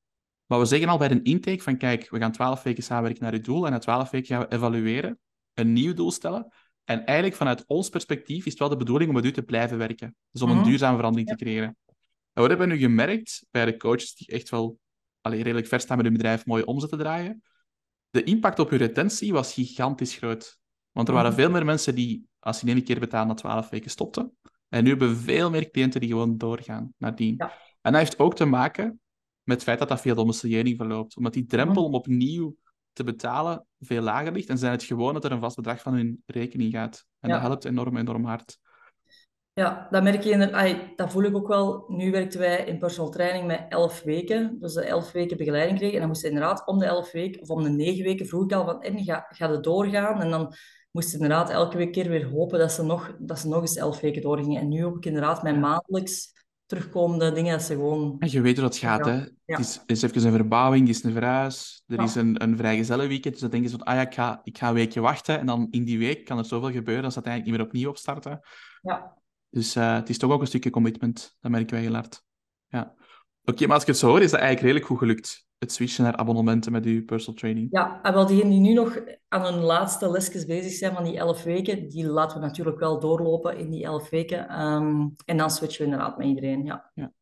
[0.46, 3.34] Maar we zeggen al bij een intake van, kijk, we gaan 12 weken samenwerken naar
[3.34, 5.18] je doel, en na 12 weken gaan we evalueren,
[5.54, 6.52] een nieuw doel stellen.
[6.84, 9.78] En eigenlijk vanuit ons perspectief is het wel de bedoeling om met u te blijven
[9.78, 10.16] werken.
[10.30, 11.76] Dus om een duurzame verandering te creëren.
[12.32, 14.78] En wat hebben we nu gemerkt bij de coaches die echt wel
[15.20, 17.42] allee, redelijk ver staan met hun bedrijf mooie omzet te draaien?
[18.10, 20.58] De impact op hun retentie was gigantisch groot.
[20.96, 23.68] Want er waren veel meer mensen die, als ze in één keer betalen, na 12
[23.68, 24.36] weken stopten.
[24.68, 27.34] En nu hebben we veel meer cliënten die gewoon doorgaan nadien.
[27.36, 27.52] Ja.
[27.80, 29.00] En dat heeft ook te maken
[29.42, 31.16] met het feit dat dat via domiciliering verloopt.
[31.16, 32.56] Omdat die drempel om opnieuw
[32.92, 34.48] te betalen veel lager ligt.
[34.48, 37.04] En zijn het gewoon dat er een vast bedrag van hun rekening gaat.
[37.20, 37.34] En ja.
[37.34, 38.58] dat helpt enorm, enorm hard.
[39.52, 40.76] Ja, dat merk je inderdaad.
[40.96, 41.84] Dat voel ik ook wel.
[41.88, 44.56] Nu werkten wij in personal training met elf weken.
[44.60, 45.94] Dus de elf weken begeleiding kregen.
[45.94, 48.52] En dan moesten inderdaad om de elf weken, of om de negen weken, vroeg ik
[48.52, 50.20] al van, en ga, ga het doorgaan?
[50.20, 50.54] En dan
[50.96, 54.22] moesten inderdaad elke keer weer hopen dat ze nog, dat ze nog eens elf weken
[54.22, 54.60] doorgingen.
[54.60, 56.32] En nu heb ik inderdaad mijn maandelijks
[56.66, 58.16] terugkomende dingen dat ze gewoon...
[58.18, 59.14] En je weet hoe dat gaat, hè?
[59.14, 59.26] Ja.
[59.44, 62.02] Het, is, is even een verbouwing, het is een verhuis, er ja.
[62.02, 64.68] is een, een vrijgezellenweekend, dus dan denken ze van, ah ja, ik ga, ik ga
[64.68, 67.48] een weekje wachten en dan in die week kan er zoveel gebeuren dat ze eigenlijk
[67.48, 68.40] niet meer opnieuw opstarten.
[68.82, 69.16] Ja.
[69.50, 72.22] Dus uh, het is toch ook een stukje commitment, dat wij heel hard.
[72.68, 72.80] Ja.
[72.80, 75.72] Oké, okay, maar als ik het zo hoor, is dat eigenlijk redelijk goed gelukt het
[75.72, 77.68] switchen naar abonnementen met uw personal training?
[77.70, 81.16] Ja, en wel diegenen die nu nog aan hun laatste lesjes bezig zijn van die
[81.16, 84.62] elf weken, die laten we natuurlijk wel doorlopen in die elf weken.
[84.62, 86.90] Um, en dan switchen we inderdaad met iedereen, ja.
[86.94, 87.12] ja.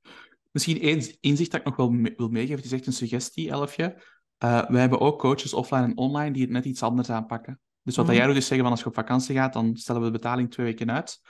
[0.51, 3.51] Misschien één inzicht dat ik nog wel me wil meegeven, het is echt een suggestie,
[3.51, 4.03] Elfje.
[4.45, 7.61] Uh, wij hebben ook coaches offline en online die het net iets anders aanpakken.
[7.83, 8.21] Dus wat mm -hmm.
[8.21, 10.51] jij doet is zeggen van als je op vakantie gaat, dan stellen we de betaling
[10.51, 11.21] twee weken uit.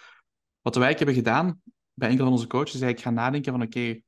[0.63, 1.61] Wat wij hebben gedaan
[1.93, 4.03] bij enkele van onze coaches, is eigenlijk gaan nadenken van oké, okay,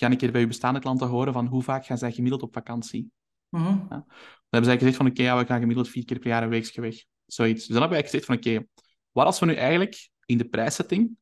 [0.00, 2.52] ga een keer bij je bestaande klanten horen van hoe vaak gaan zij gemiddeld op
[2.52, 3.10] vakantie.
[3.48, 3.86] -hmm.
[3.90, 4.04] ja.
[4.50, 6.42] Dan hebben zij gezegd van oké, okay, ja, we gaan gemiddeld vier keer per jaar
[6.42, 7.04] een weekje weg.
[7.26, 7.58] Zoiets.
[7.58, 8.68] Dus dan hebben wij gezegd van oké, okay,
[9.10, 11.16] wat als we nu eigenlijk in de prijssetting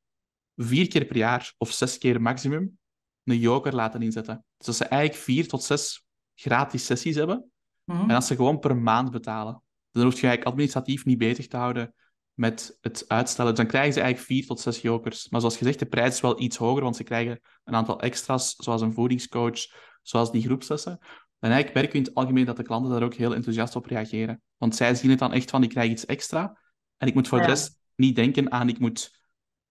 [0.57, 2.79] vier keer per jaar of zes keer maximum
[3.25, 4.45] een joker laten inzetten.
[4.57, 7.51] Dus dat ze eigenlijk vier tot zes gratis sessies hebben.
[7.85, 8.11] -hmm.
[8.11, 9.63] En als ze gewoon per maand betalen.
[9.91, 11.95] Dan hoef je eigenlijk administratief niet bezig te houden
[12.39, 13.51] met het uitstellen.
[13.51, 15.29] Dus dan krijgen ze eigenlijk vier tot zes jokers.
[15.29, 18.55] Maar zoals gezegd, de prijs is wel iets hoger, want ze krijgen een aantal extra's,
[18.57, 19.59] zoals een voedingscoach,
[20.03, 20.99] zoals die groepslessen.
[21.39, 23.87] En eigenlijk merken we in het algemeen dat de klanten daar ook heel enthousiast op
[23.87, 24.43] reageren.
[24.57, 26.59] Want zij zien het dan echt van, ik krijg iets extra.
[26.97, 27.45] En ik moet voor ja.
[27.45, 29.19] de rest niet denken aan, ik moet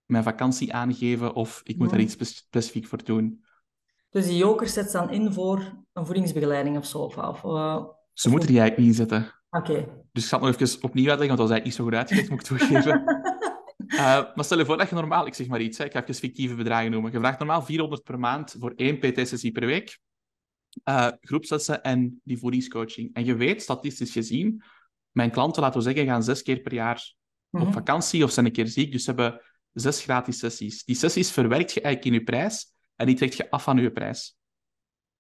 [0.06, 1.94] mijn vakantie aangeven of ik moet mm.
[1.94, 3.46] er iets specifiek voor doen.
[4.10, 6.98] Dus die jokers zet dan in voor een voedingsbegeleiding of zo?
[6.98, 9.34] Of, of, uh, ze moeten die eigenlijk niet inzetten.
[9.50, 9.72] Oké.
[9.72, 9.88] Okay.
[10.18, 11.94] Dus ik zal het nog even opnieuw uitleggen, want dat was eigenlijk niet zo goed
[11.94, 13.04] uitgelegd, moet ik toegeven.
[14.36, 16.16] maar stel je voor dat je normaal, ik zeg maar iets, hè, ik ga even
[16.16, 17.12] fictieve bedragen noemen.
[17.12, 20.00] Je vraagt normaal 400 per maand voor één PT-sessie per week,
[20.90, 23.14] uh, groepslessen en die voedingscoaching.
[23.14, 24.64] En je weet, statistisch gezien,
[25.12, 27.16] mijn klanten, laten we zeggen, gaan zes keer per jaar
[27.52, 27.72] op Mhm.
[27.72, 29.42] vakantie of zijn een keer ziek, dus ze hebben
[29.74, 30.84] zes gratis sessies.
[30.84, 33.92] Die sessies verwerkt je eigenlijk in je prijs en die trekt je af van je
[33.92, 34.38] prijs.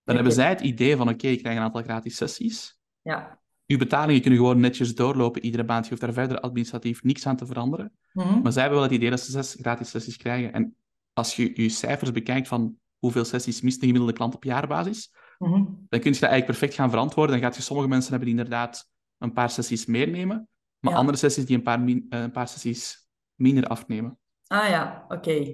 [0.03, 2.79] Dan hebben zij het idee van, oké, ik krijg een aantal gratis sessies.
[3.01, 3.39] Ja.
[3.67, 5.83] Uw betalingen kunnen gewoon netjes doorlopen iedere maand.
[5.83, 7.91] Je hoeft daar verder administratief niks aan te veranderen.
[8.13, 8.41] Mhm.
[8.41, 10.53] Maar zij hebben wel het idee dat ze zes gratis sessies krijgen.
[10.53, 10.75] En
[11.13, 15.51] als je je cijfers bekijkt van hoeveel sessies mist een gemiddelde klant op jaarbasis, Mhm.
[15.89, 17.35] dan kun je dat eigenlijk perfect gaan verantwoorden.
[17.35, 20.47] Dan gaat je sommige mensen hebben die inderdaad een paar sessies meer nemen,
[20.79, 20.99] maar Ja.
[20.99, 24.17] andere sessies die een paar, min- eh, een paar sessies minder afnemen.
[24.47, 25.31] Ah ja, oké.
[25.31, 25.53] Ja.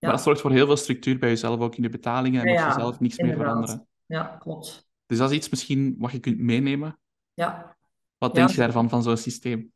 [0.00, 2.64] Maar dat zorgt voor heel veel structuur bij jezelf, ook in de betalingen, en Ja,
[2.64, 3.86] moet je zelf niks meer veranderen.
[4.06, 4.88] Ja, klopt.
[5.06, 6.98] Dus dat is iets misschien wat je kunt meenemen.
[7.38, 7.76] Ja.
[8.18, 8.38] Wat Ja.
[8.38, 9.72] denk je daarvan, van zo'n systeem?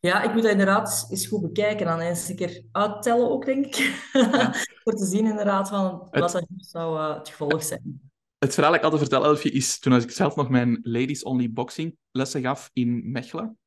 [0.00, 1.86] Ja, ik moet dat inderdaad eens goed bekijken.
[1.86, 4.08] Dan eens een keer uittellen ook, denk ik.
[4.12, 4.52] Ja.
[4.84, 8.10] Voor te zien inderdaad van Het- wat dat zou eh, het gevolg zijn.
[8.38, 11.96] Het verhaal dat ik altijd vertel, Elfje, is toen ik zelf nog mijn ladies-only boxing
[12.10, 13.58] lessen gaf in Mechelen,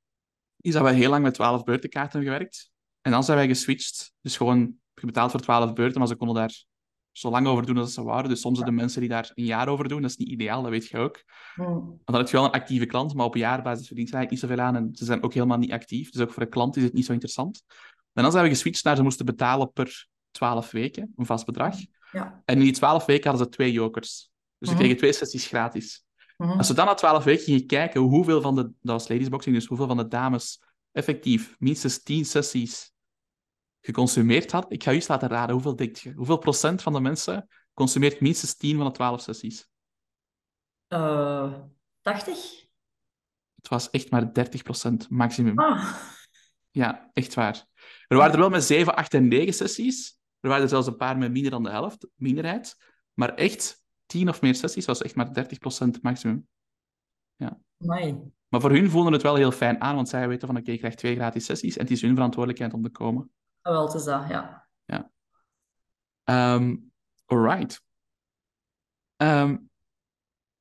[0.61, 2.71] is dat wij heel lang met 12 beurtenkaarten hebben gewerkt.
[3.01, 4.13] En dan zijn wij geswitcht.
[4.21, 6.63] Dus gewoon betaald voor 12 beurten, maar ze konden daar
[7.17, 8.29] zo lang over doen als ze wouden.
[8.29, 10.01] Dus soms zijn de mensen die daar een jaar over doen.
[10.01, 11.23] Dat is niet ideaal, dat weet je ook.
[11.53, 11.61] Hm.
[11.63, 14.39] Want dan heb je wel een actieve klant, maar op jaarbasis verdient ze eigenlijk niet
[14.51, 14.75] zoveel aan.
[14.75, 16.11] En ze zijn ook helemaal niet actief.
[16.11, 17.63] Dus ook voor een klant is het niet zo interessant.
[18.13, 21.75] En dan zijn we geswitcht naar ze moesten betalen per 12 weken, een vast bedrag.
[22.11, 22.41] Ja.
[22.45, 24.29] En in die 12 weken hadden ze twee jokers.
[24.57, 24.77] Dus ze Mhm.
[24.83, 26.05] kregen twee sessies gratis.
[26.37, 26.51] Mhm.
[26.57, 29.65] Als we dan na 12 weken gingen kijken hoeveel van de, dat was ladiesboxing, dus
[29.65, 32.91] hoeveel van de dames effectief minstens 10 sessies
[33.85, 36.13] geconsumeerd had, ik ga u eens laten raden, hoeveel denk je?
[36.13, 39.69] Hoeveel procent van de mensen consumeert minstens 10 van de 12 sessies?
[40.87, 41.53] Eh,
[42.01, 42.65] 80?
[43.55, 45.59] Het was echt maar 30 procent maximum.
[45.59, 45.93] Ah.
[46.71, 47.65] Ja, echt waar.
[48.07, 50.19] Er waren er wel met 7, 8 en 9 sessies.
[50.39, 52.75] Er waren er zelfs een paar met minder dan de helft, minderheid.
[53.13, 56.47] Maar echt 10 of meer sessies was echt maar 30 procent maximum.
[57.81, 58.33] Amai.
[58.47, 60.79] Maar voor hun voelde het wel heel fijn aan, want zij weten van oké, ik
[60.79, 63.31] krijg twee gratis sessies en het is hun verantwoordelijkheid om te komen.
[63.71, 64.67] Wel, het is dat, ja.
[66.23, 66.75] Ehm
[67.25, 67.83] alright.
[69.15, 69.57] Ehm,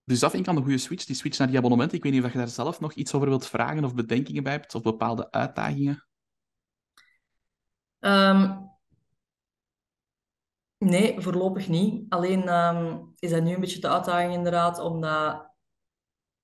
[0.05, 1.97] dus dat vind ik aan de goede switch, die switch naar die abonnementen.
[1.97, 4.53] Ik weet niet of je daar zelf nog iets over wilt vragen of bedenkingen bij
[4.53, 6.07] hebt, of bepaalde uitdagingen.
[7.99, 8.61] Ehm,
[10.79, 12.11] nee, voorlopig niet.
[12.11, 12.43] Alleen
[13.19, 15.51] is dat nu een beetje de uitdaging inderdaad, omdat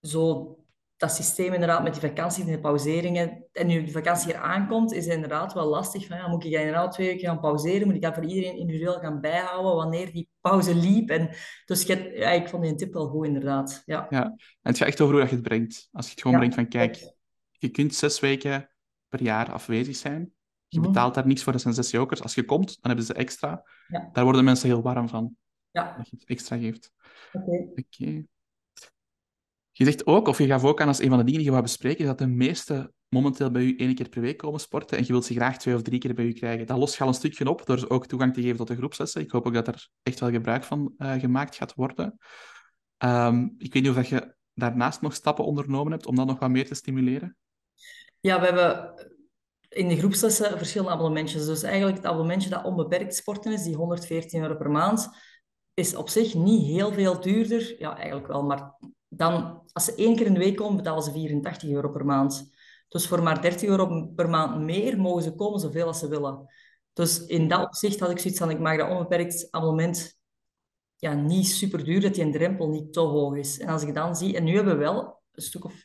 [0.00, 0.54] zo
[1.00, 4.92] dat systeem inderdaad met die vakanties en de pauzeringen, en nu de vakantie er aankomt,
[4.92, 6.06] is het inderdaad wel lastig.
[6.06, 7.86] Van, ja, moet ik inderdaad twee weken gaan pauzeren?
[7.86, 11.10] Moet ik dat voor iedereen individueel gaan bijhouden wanneer die pauze liep?
[11.10, 11.30] En,
[11.64, 13.82] dus je ja, ik vond die tip wel goed, inderdaad.
[13.86, 14.06] Ja.
[14.10, 14.22] Ja.
[14.24, 15.88] En het gaat echt over hoe dat je het brengt.
[15.92, 17.12] Als je het gewoon Ja, brengt van kijk,
[17.52, 18.70] je kunt zes weken
[19.08, 20.32] per jaar afwezig zijn.
[20.68, 20.88] Je Mhm.
[20.88, 22.22] betaalt daar niks voor, dat zijn zes jokers.
[22.22, 23.62] Als je komt, dan hebben ze extra.
[24.12, 25.36] Daar worden mensen heel warm van,
[25.70, 26.92] Ja, dat je het extra geeft.
[27.32, 27.66] oké.
[27.74, 28.24] Oké.
[29.80, 31.50] Je zegt ook, of je gaf ook aan als een van de dingen die je
[31.50, 35.04] wou bespreken, dat de meeste momenteel bij u één keer per week komen sporten en
[35.06, 36.66] je wilt ze graag twee of drie keer bij u krijgen.
[36.66, 38.76] Dat lost je al een stukje op door ze ook toegang te geven tot de
[38.76, 39.20] groepslessen.
[39.20, 42.18] Ik hoop ook dat er echt wel gebruik van eh, gemaakt gaat worden.
[42.96, 46.38] Ehm, ik weet niet of dat je daarnaast nog stappen ondernomen hebt om dat nog
[46.38, 47.36] wat meer te stimuleren.
[48.20, 48.94] Ja, we hebben
[49.68, 51.46] in de groepslessen verschillende abonnementjes.
[51.46, 55.08] Dus eigenlijk het abonnementje dat onbeperkt sporten is, die 114 euro per maand,
[55.74, 57.74] is op zich niet heel veel duurder.
[57.78, 58.78] Ja, eigenlijk wel, maar
[59.10, 62.50] dan, als ze één keer in de week komen, betalen ze 84 euro per maand.
[62.88, 66.46] Dus voor maar 30 euro per maand meer mogen ze komen zoveel als ze willen.
[66.92, 70.18] Dus in dat opzicht had ik zoiets van, ik mag dat onbeperkt abonnement
[70.96, 73.58] ja, niet super duur, dat die drempel niet te hoog is.
[73.58, 75.84] En als ik dan zie, en nu hebben we wel een stuk of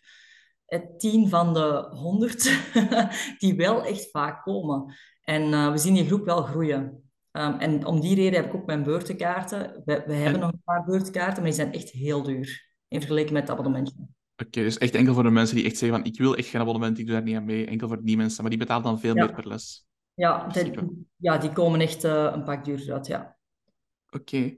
[0.66, 2.52] eh, tien van de honderd
[3.40, 4.96] die wel echt vaak komen.
[5.22, 7.10] En eh, we zien die groep wel groeien.
[7.32, 9.82] Ehm, en om die reden heb ik ook mijn beurtenkaarten.
[9.86, 13.00] We, we hebben En- nog een paar beurtenkaarten, maar die zijn echt heel duur in
[13.00, 13.96] vergelijking met het abonnementje.
[14.38, 16.62] Oké, dus echt enkel voor de mensen die echt zeggen van ik wil echt geen
[16.62, 17.66] abonnement, ik doe daar niet aan mee.
[17.66, 19.26] Enkel voor die mensen, maar die betalen dan veel Ja.
[19.26, 19.86] meer per les.
[20.14, 20.48] Ja,
[21.16, 23.38] ja die komen echt eh, een pak duurder uit, ja.
[24.10, 24.58] Oké.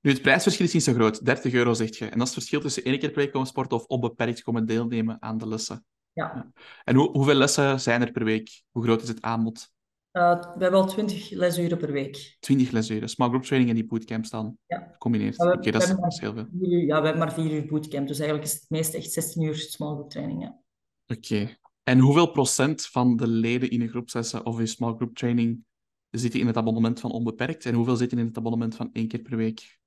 [0.00, 1.24] Nu, het prijsverschil is niet zo groot.
[1.24, 2.04] 30 euro, zegt je.
[2.04, 4.66] En dat is het verschil tussen één keer per week komen sporten of onbeperkt komen
[4.66, 5.84] deelnemen aan de lessen.
[6.12, 6.52] ja.
[6.84, 8.62] En hoe, hoeveel lessen zijn er per week?
[8.70, 9.70] Hoe groot is het aanbod?
[10.10, 12.36] Eh, we hebben al 20 lesuren per week.
[12.40, 13.08] 20 lesuren.
[13.08, 14.88] Small group training en die bootcamps dan Ja.
[14.92, 15.38] gecombineerd.
[15.38, 16.46] Oké, dat, is- heel veel.
[16.60, 19.42] Uur- ja, we hebben maar vier uur bootcamp, dus eigenlijk is het meeste echt 16
[19.42, 20.42] uur small group training.
[20.42, 20.60] Ja.
[21.06, 21.56] Oké.
[21.82, 25.64] En hoeveel procent van de leden in een groepslessen of in small group training
[26.10, 27.66] zitten in het abonnement van onbeperkt?
[27.66, 29.78] En hoeveel zitten in het abonnement van één keer per week?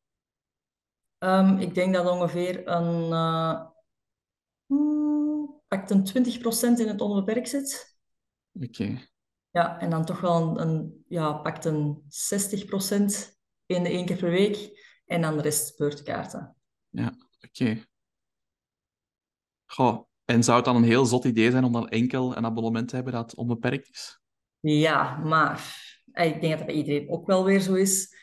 [1.18, 3.66] Ehm, ik denk dat ongeveer een, eh
[4.66, 7.98] hmm, pakt een 20% in het onbeperkt zit.
[8.62, 9.10] Oké.
[9.52, 14.18] Ja, en dan toch wel een, een ja, pakt een 60% in de één keer
[14.18, 16.56] per week en dan de rest beurtkaarten.
[16.90, 17.14] Ja,
[17.46, 17.84] oké.
[19.66, 22.88] Goh, en zou het dan een heel zot idee zijn om dan enkel een abonnement
[22.88, 24.20] te hebben dat onbeperkt is?
[24.60, 25.76] Ja, maar
[26.12, 28.16] eh, ik denk dat dat bij iedereen ook wel weer zo is.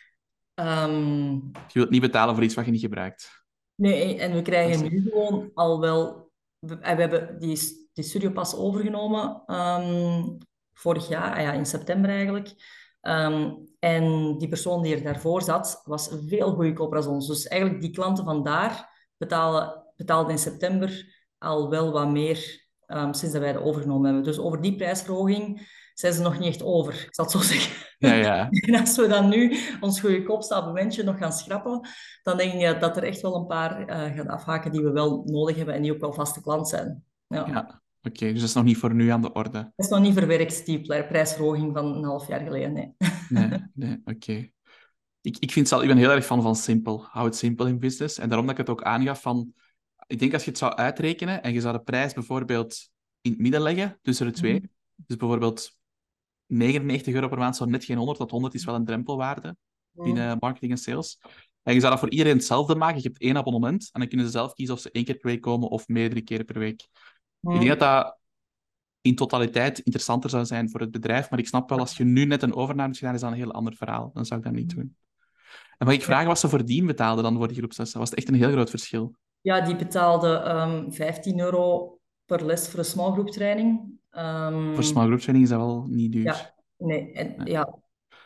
[0.55, 3.45] Ehm, Je wilt niet betalen voor iets wat je niet gebruikt.
[3.75, 6.31] nee, en we krijgen nu gewoon al wel...
[6.59, 10.37] We, eh, we hebben die, die studio pas overgenomen ehm,
[10.79, 12.55] vorig jaar, ah ja, in september eigenlijk.
[13.01, 17.27] Ehm, en die persoon die er daarvoor zat, was veel goedkoper als ons.
[17.27, 23.12] Dus eigenlijk die klanten van daar betalen, betaalden in september al wel wat meer ehm,
[23.12, 24.25] sinds dat wij het overgenomen hebben.
[24.25, 27.87] Dus over die prijsverhoging zijn ze nog niet echt over, ik zal het zo zeggen.
[27.99, 28.49] Ja, ja.
[28.51, 31.88] En als we dan nu ons goedkoopste abonnementje nog gaan schrappen,
[32.23, 35.23] dan denk ik dat er echt wel een paar eh, gaan afhaken die we wel
[35.25, 37.05] nodig hebben en die ook wel vaste klant zijn.
[37.27, 37.47] Ja.
[37.47, 37.83] ja.
[38.09, 39.51] Oké, dus dat is nog niet voor nu aan de orde.
[39.51, 42.73] Dat is nog niet verwerkt, die prijsverhoging van een half jaar geleden.
[42.73, 42.94] Nee.
[43.29, 44.51] Nee, nee, oké.
[45.21, 47.05] Ik, ik, vind zelf, ik ben heel erg fan van simpel.
[47.05, 48.18] Hou het simpel in business.
[48.18, 49.53] En daarom dat ik het ook aangaf van...
[50.07, 52.90] Ik denk als je het zou uitrekenen en je zou de prijs bijvoorbeeld
[53.21, 54.55] in het midden leggen tussen de twee.
[54.55, 54.66] Mhm.
[54.97, 55.77] Dus bijvoorbeeld
[56.47, 59.57] 99 euro per maand zou net geen 100, want 100 is wel een drempelwaarde
[59.90, 61.18] binnen marketing en sales.
[61.62, 62.97] En je zou dat voor iedereen hetzelfde maken.
[62.97, 65.31] Je hebt één abonnement en dan kunnen ze zelf kiezen of ze één keer per
[65.31, 66.88] week komen of meerdere keren per week.
[67.40, 68.18] Ik denk dat dat
[69.01, 72.24] in totaliteit interessanter zou zijn voor het bedrijf, maar ik snap wel, als je nu
[72.24, 74.11] net een overname hebt gedaan, is dat een heel ander verhaal.
[74.14, 74.96] Dan zou ik dat niet doen.
[75.79, 77.98] En mag ik vragen wat ze voordien betaalden dan voor die groepslessen?
[77.98, 79.14] Was het echt een heel groot verschil?
[79.40, 83.98] Ja, die betaalde ehm 15 euro per les voor een small group training.
[84.11, 86.24] Ehm, Voor small group training is dat wel niet duur.
[86.24, 87.51] Ja, nee, en, Nee.
[87.53, 87.79] ja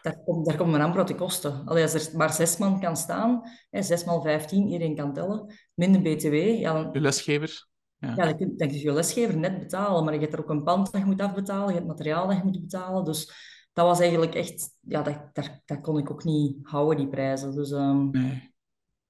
[0.02, 1.62] daar, komt daar komt maar amper de kosten.
[1.66, 5.54] Allee, als er maar zes man kan staan, hè, zes maal 15, iedereen kan tellen,
[5.74, 7.66] minder BTW, ja, dan, Je lesgever?
[8.02, 8.14] Ja.
[8.16, 10.92] ja, dan, kun, je je lesgever net betalen, maar je hebt er ook een pand
[10.92, 13.04] dat je moet afbetalen, je hebt materiaal dat je moet betalen.
[13.04, 13.32] Dus
[13.72, 17.54] dat was eigenlijk echt, ja, dat, daar, dat kon ik ook niet houden, die prijzen.
[17.54, 18.54] Dus ehm, Nee.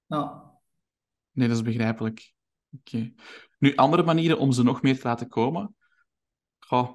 [0.06, 0.50] ja.
[1.30, 2.32] Nee, dat is begrijpelijk.
[2.78, 3.12] Oké.
[3.58, 5.76] Nu, andere manieren om ze nog meer te laten komen?
[6.58, 6.94] Goh.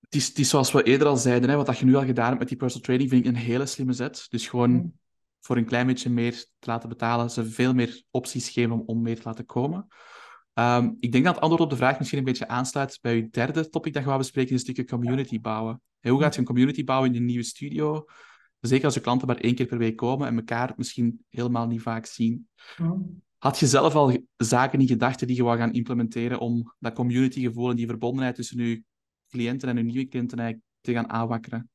[0.00, 2.04] Het is, het is zoals we eerder al zeiden, hè, wat dat je nu al
[2.04, 4.26] gedaan hebt met die personal training, vind ik een hele slimme zet.
[4.28, 4.98] Dus gewoon Mm.
[5.44, 9.02] Voor een klein beetje meer te laten betalen, ze veel meer opties geven om, om
[9.02, 9.86] meer te laten komen.
[10.54, 13.28] Ehm, ik denk dat het antwoord op de vraag misschien een beetje aansluit bij uw
[13.30, 15.82] derde topic dat je wou bespreken, een stukje community bouwen.
[16.00, 18.04] Hoe gaat je een community bouwen in een nieuwe studio?
[18.60, 21.82] Zeker als je klanten maar één keer per week komen en elkaar misschien helemaal niet
[21.82, 22.48] vaak zien.
[23.38, 27.70] Had je zelf al zaken in gedachten die je wou gaan implementeren om dat communitygevoel
[27.70, 28.82] en die verbondenheid tussen je
[29.28, 31.68] cliënten en je nieuwe cliënten eigenlijk te gaan aanwakkeren?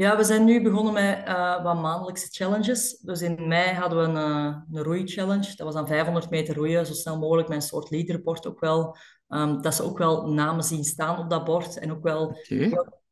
[0.00, 2.98] Ja, we zijn nu begonnen met eh, wat maandelijkse challenges.
[2.98, 5.56] Dus in mei hadden we een, eh, een roei-challenge.
[5.56, 8.96] Dat was dan 500 meter roeien, zo snel mogelijk met een soort leaderboard ook wel.
[9.28, 12.38] Ehm, dat ze ook wel namen zien staan op dat bord en ook wel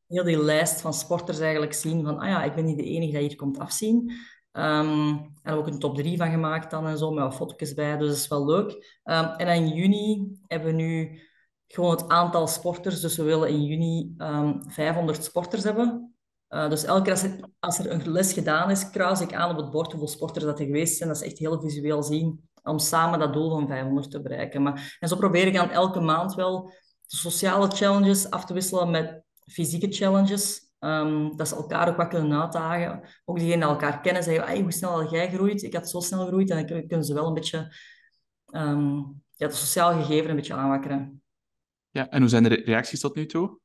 [0.06, 3.18] heel, die lijst van sporters eigenlijk zien van, ah ja, ik ben niet de enige
[3.18, 4.12] die hier komt afzien.
[4.52, 7.96] Ehm en ook een top 3 van gemaakt dan en zo, met wat foto's bij,
[7.96, 9.00] dus dat is wel leuk.
[9.02, 11.20] Ehm, en dan in juni hebben we nu
[11.66, 16.12] gewoon het aantal sporters, dus we willen in juni ehm 500 sporters hebben.
[16.48, 17.10] Uh, dus elke
[17.58, 20.58] als er, een les gedaan is, kruis ik aan op het bord hoeveel sporters dat
[20.58, 21.08] er geweest zijn.
[21.08, 24.62] Dat is echt heel visueel zien, om samen dat doel van 500 te bereiken.
[24.62, 26.72] Maar, en zo probeer ik dan elke maand wel
[27.06, 30.66] de sociale challenges af te wisselen met fysieke challenges.
[30.80, 33.02] Um, dat ze elkaar ook wat kunnen uitdagen.
[33.24, 35.62] Ook diegenen die elkaar kennen, zeggen, hey, hoe snel had jij gegroeid?
[35.62, 36.50] Ik had zo snel gegroeid.
[36.50, 37.74] En dan kunnen ze wel een beetje
[38.50, 41.22] um, ja, het sociaal gegeven een beetje aanwakkeren.
[41.90, 43.58] Ja, en hoe zijn de reacties tot nu toe?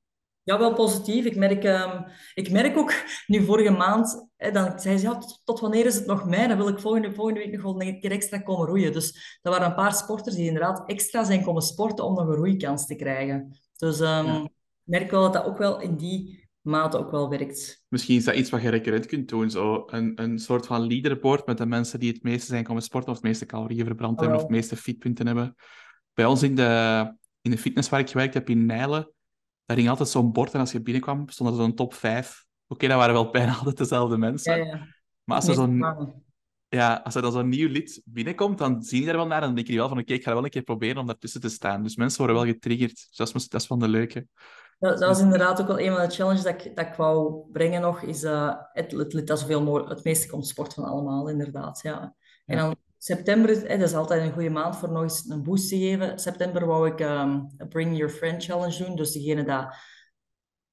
[0.44, 1.26] Ja, wel positief.
[1.26, 2.94] Ik merk, um, ik merk ook
[3.28, 6.48] nu vorige maand, hè, dan zei ze, ja, tot, tot, wanneer is het nog mei?
[6.48, 8.94] Dan wil ik volgende, volgende week nog wel een keer extra komen roeien.
[8.94, 12.36] Dus er waren een paar sporters die inderdaad extra zijn komen sporten om nog een
[12.36, 13.60] roeikans te krijgen.
[13.78, 14.44] Dus um, ja.
[14.44, 14.52] ik
[14.84, 17.86] merk wel dat dat ook wel in die mate ook wel werkt.
[17.88, 19.50] Misschien is dat iets wat je recurrent kunt doen.
[19.50, 23.10] Zo een, een soort van leaderboard met de mensen die het meeste zijn komen sporten
[23.10, 25.56] of het meeste calorieën verbrand hebben of het meeste fitpunten hebben.
[26.14, 29.13] Bij ons in de, in de fitness waar ik gewerkt heb in Nijlen,
[29.66, 32.46] daar ging altijd zo'n bord en als je binnenkwam, stond er zo'n top 5.
[32.64, 34.58] Oké, okay, dat waren wel bijna altijd dezelfde mensen.
[34.58, 34.88] Ja, ja.
[35.24, 35.82] Maar als er zo'n
[36.74, 39.46] ja, als er dan zo'n nieuw lid binnenkomt, dan zie je er wel naar en
[39.46, 41.42] dan denk je wel van oké, okay, ik ga wel een keer proberen om daartussen
[41.42, 41.84] te staan.
[41.84, 42.96] Dus mensen worden wel getriggerd.
[42.96, 44.28] Dus dat is, dat is van de leuke.
[44.80, 47.44] Dat, dat was inderdaad ook wel een van de challenges dat ik, dat ik wou
[47.52, 50.84] brengen nog, is uh, het, het lid dat zoveel mogelijk, het meeste komt sport van
[50.84, 51.80] allemaal, inderdaad.
[51.82, 52.16] Ja.
[52.46, 55.70] En dan september, hè, dat is altijd een goede maand voor nog eens een boost
[55.70, 56.20] te geven.
[56.20, 59.76] September wou ik um, een Bring Your Friend Challenge doen, dus degene dat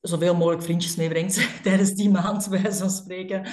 [0.01, 3.47] zoveel mogelijk vriendjes meebrengt tijdens die maand, bij wijze van spreken.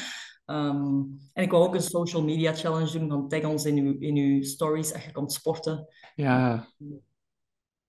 [0.46, 3.96] Um, en ik wou ook een social media challenge doen, van tag ons in uw,
[4.00, 5.88] in uw stories als je komt sporten.
[6.16, 6.68] Ja,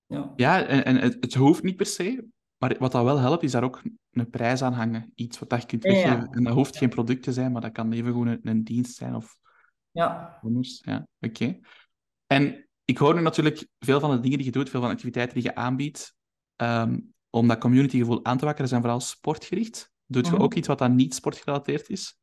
[0.07, 0.33] ja.
[0.37, 2.27] ja en, en het, het hoeft niet per se.
[2.59, 5.13] maar wat dat wel helpt, is daar ook een prijs aan hangen.
[5.15, 6.29] Iets wat je kunt weggeven.
[6.31, 8.97] En dat hoeft geen product te zijn, maar dat kan even gewoon een, een dienst
[8.97, 9.39] zijn of
[9.91, 10.39] ja.
[10.43, 10.81] anders.
[10.85, 11.59] Ja, oké.
[12.27, 14.95] En ik hoor nu natuurlijk veel van de dingen die je doet, veel van de
[14.95, 16.15] activiteiten die je aanbiedt,
[16.57, 19.91] um, om dat communitygevoel aan te wakkeren, zijn vooral sportgericht.
[20.07, 20.43] Doet je mhm.
[20.43, 22.19] ook iets wat dan niet sportgerelateerd is?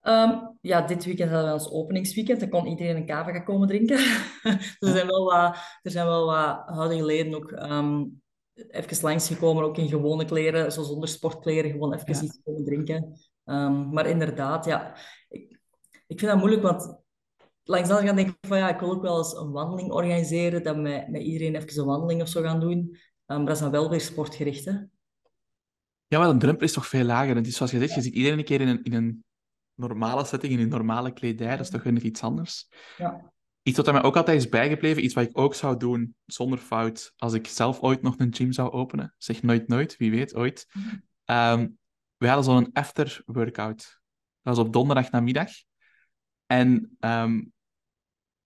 [0.00, 2.40] Ehm, ja, dit weekend hadden we ons openingsweekend.
[2.40, 3.96] Dan kon iedereen een kava gaan komen drinken.
[4.78, 8.22] er, zijn wel wat, er zijn wel wat houding geleden ook um,
[8.68, 13.20] even langsgekomen, ook in gewone kleren, zo zonder sportkleren, gewoon even iets komen drinken.
[13.44, 14.96] Um, maar inderdaad, ja,
[16.10, 16.98] ik, vind dat moeilijk, want
[17.62, 19.90] langs de andere kant denk ik van ja, ik wil ook wel eens een wandeling
[19.90, 22.96] organiseren, dat met, met iedereen even een wandeling of zo gaan doen.
[23.26, 24.72] maar dat is dan wel weer sportgericht, hè?
[26.06, 27.36] Ja, maar de drempel is toch veel lager.
[27.36, 29.24] Het is zoals je zegt, je ziet iedereen een keer in een, in een
[29.74, 31.50] normale setting, in een normale kledij.
[31.50, 32.68] Dat is toch weer iets anders.
[32.96, 33.32] Ja.
[33.62, 37.12] Iets wat mij ook altijd is bijgebleven, iets wat ik ook zou doen zonder fout,
[37.16, 39.14] als ik zelf ooit nog een gym zou openen.
[39.18, 40.66] Zeg nooit nooit, wie weet, ooit.
[41.24, 41.78] Um,
[42.16, 44.00] we hadden zo'n after-workout.
[44.42, 45.50] Dat was op donderdag namiddag.
[46.50, 47.42] En ehm,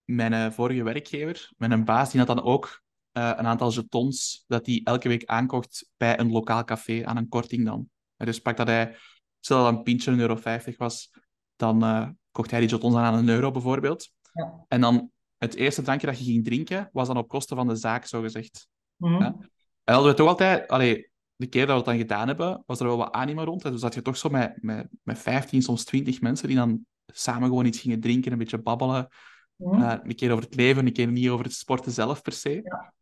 [0.03, 2.83] mijn uh, vorige werkgever, mijn baas, die had dan ook
[3.17, 7.29] uh, een aantal jetons dat hij elke week aankocht bij een lokaal café aan een
[7.29, 7.89] korting dan.
[8.17, 8.95] Dus pak dat hij,
[9.39, 11.11] stel dat een pintje een euro 50 was,
[11.55, 14.11] dan uh, kocht hij die jetons aan een euro bijvoorbeeld.
[14.33, 14.65] Ja.
[14.67, 17.75] En dan het eerste drankje dat je ging drinken, was dan op kosten van de
[17.75, 18.67] zaak, zogezegd.
[18.95, 19.35] Mm ja?
[19.83, 20.67] En hadden we toch altijd...
[20.67, 23.61] Allee, de keer dat we het dan gedaan hebben, was er wel wat anima rond.
[23.61, 27.47] Dus zat je toch zo met, met, met 15, soms 20 mensen die dan samen
[27.47, 29.07] gewoon iets gingen drinken, een beetje babbelen.
[29.55, 32.31] Mm uh, een keer over het leven, een keer niet over het sporten zelf per
[32.31, 32.61] se.
[32.63, 32.93] Ja.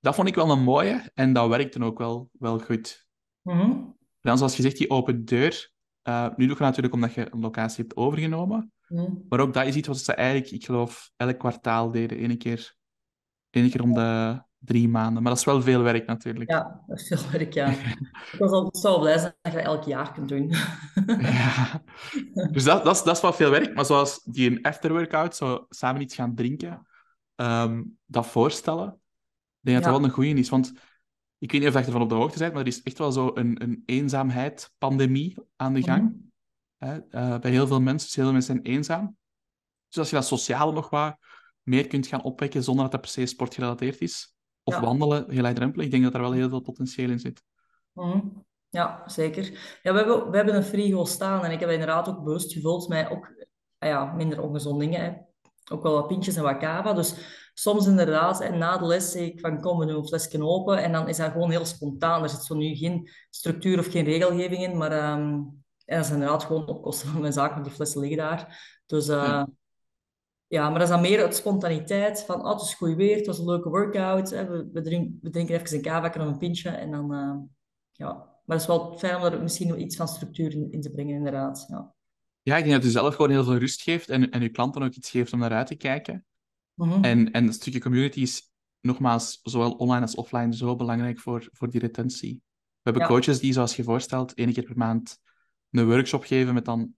[0.00, 3.06] Dat vond ik wel een mooie en dat werkte ook wel, wel goed.
[3.42, 5.70] Mm Dan, zoals gezegd, die open deur.
[6.08, 8.72] Uh, nu doe je natuurlijk omdat je een locatie hebt overgenomen.
[8.88, 9.24] Mm.
[9.28, 12.24] Maar ook dat is iets wat ze eigenlijk, ik geloof, elk kwartaal deden.
[12.24, 12.74] Eén keer,
[13.50, 15.22] één keer om de drie maanden.
[15.22, 16.50] Maar dat is wel veel werk natuurlijk.
[16.50, 17.66] Ja, dat is veel werk, ja.
[18.32, 20.48] ik was al zo blij zijn dat je dat elk jaar kunt doen.
[21.20, 21.82] ja.
[22.50, 23.74] Dus dat, dat, is, dat is wel veel werk.
[23.74, 26.86] Maar zoals die een afterworkout, zo samen iets gaan drinken,
[27.36, 30.48] um, dat voorstellen, ik denk dat dat wel een goeie is.
[30.48, 30.72] Want
[31.38, 33.12] ik weet niet of je ervan op de hoogte bent, maar er is echt wel
[33.12, 36.02] zo een, een eenzaamheid-pandemie aan de gang.
[36.02, 36.30] Mm
[36.84, 36.96] Hè?
[37.10, 38.06] Uh, bij heel veel mensen.
[38.06, 39.16] Dus heel veel mensen zijn eenzaam.
[39.88, 41.16] Dus als je dat sociale nog wat
[41.62, 44.31] meer kunt gaan opwekken zonder dat dat per se sportgerelateerd is,
[44.64, 44.80] of Ja.
[44.80, 47.42] wandelen, geleidrempelig, ik denk dat daar wel heel veel potentieel in zit.
[47.92, 48.20] Mhm.
[48.68, 49.44] Ja, zeker.
[49.82, 52.88] Ja, we hebben, we hebben een frigo staan en ik heb inderdaad ook bewust gevuld
[52.88, 53.32] met ook
[53.78, 55.00] ah ja, minder ongezonde dingen.
[55.00, 55.12] Hè.
[55.72, 56.92] Ook wel wat pintjes en wat cava.
[56.92, 57.14] Dus
[57.54, 60.82] soms inderdaad, en na de les zeg ik van kom, we doen een flesje open.
[60.82, 62.22] En dan is dat gewoon heel spontaan.
[62.22, 64.76] Er zit zo nu geen structuur of geen regelgeving in.
[64.76, 65.22] Maar ehm,
[65.84, 68.80] en dat is inderdaad gewoon op kosten van mijn zaak, want die flessen liggen daar.
[68.86, 69.48] Dus eh, Ja.
[70.52, 72.24] Ja, maar dat is dan meer uit spontaniteit.
[72.24, 74.30] Van, oh, het is goed weer, het was een leuke workout.
[74.30, 74.48] Hè.
[74.48, 76.68] We, we, drinken, we drinken even een cava of een pintje.
[76.70, 77.34] En dan, eh,
[77.92, 78.12] ja.
[78.14, 80.90] Maar het is wel fijn om er misschien nog iets van structuur in, in te
[80.90, 81.64] brengen, inderdaad.
[81.68, 81.94] Ja.
[82.42, 84.82] Ja, ik denk dat het zelf gewoon heel veel rust geeft en, en je klanten
[84.82, 86.24] ook iets geeft om naar uit te kijken.
[86.74, 87.04] Mhm.
[87.04, 91.70] En, en het stukje community is nogmaals, zowel online als offline, zo belangrijk voor, voor
[91.70, 92.34] die retentie.
[92.34, 93.08] We hebben Ja.
[93.08, 95.18] coaches die, zoals je voorstelt, één keer per maand
[95.70, 96.94] een workshop geven met dan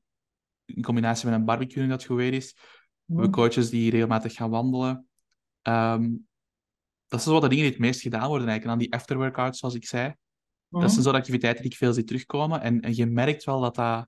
[0.65, 2.57] in combinatie met een barbecue dat goed weer is.
[3.05, 5.09] We hebben coaches die regelmatig gaan wandelen.
[5.63, 6.03] Ehm,
[7.09, 8.65] dat zijn zo de dingen die het meest gedaan worden eigenlijk.
[8.65, 10.07] En dan die afterworkouts, zoals ik zei.
[10.69, 10.91] Dat Mhm.
[10.91, 12.61] zijn zo de activiteiten die ik veel zie terugkomen.
[12.61, 14.07] En, en je merkt wel dat dat,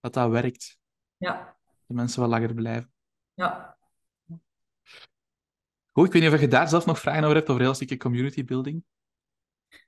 [0.00, 0.78] dat, dat werkt.
[1.16, 2.92] Ja, Dat mensen wel langer blijven.
[3.34, 3.78] ja.
[5.92, 7.96] Goed, ik weet niet of je daar zelf nog vragen over hebt, over heel stukje
[7.96, 8.84] community building.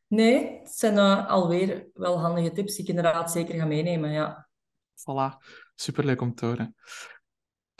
[0.06, 4.10] Nee, het zijn eh, alweer wel handige tips die ik inderdaad zeker ga meenemen.
[4.10, 4.48] Ja.
[4.94, 6.74] Voilà, superleuk om te horen.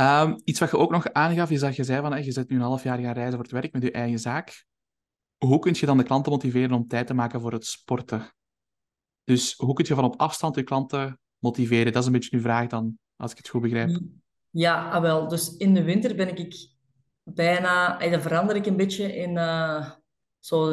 [0.03, 2.57] Ehm, iets wat je ook nog aangaf, is dat je zei van, je zit nu
[2.57, 4.65] een half jaar gaan reizen voor het werk met je eigen zaak.
[5.39, 8.31] Hoe kun je dan de klanten motiveren om tijd te maken voor het sporten?
[9.25, 11.93] Dus hoe kun je van op afstand je klanten motiveren?
[11.93, 14.01] Dat is een beetje uw vraag dan, als ik het goed begrijp.
[14.51, 15.29] Ja, ah, wel.
[15.29, 16.69] Dus in de winter ben ik
[17.23, 18.01] bijna...
[18.01, 19.91] eh, Dan verander ik een beetje in eh,
[20.39, 20.71] zo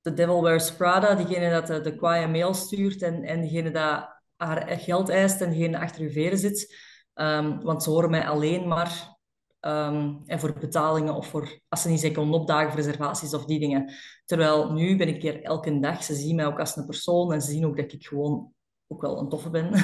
[0.00, 1.14] de Devil Wears Prada.
[1.14, 5.50] Diegene dat de, de kwaaie mail stuurt en, en diegene dat haar geld eist en
[5.50, 6.90] diegene achter uw veren zit.
[7.14, 9.16] Ehm, want ze horen mij alleen maar...
[9.60, 11.60] ehm, en voor betalingen of voor...
[11.68, 13.92] Als ze niet kunnen opdagen voor reservaties of die dingen.
[14.24, 16.04] Terwijl nu ben ik hier elke dag.
[16.04, 18.52] Ze zien mij ook als een persoon en ze zien ook dat ik gewoon
[18.88, 19.72] ook wel een toffe ben.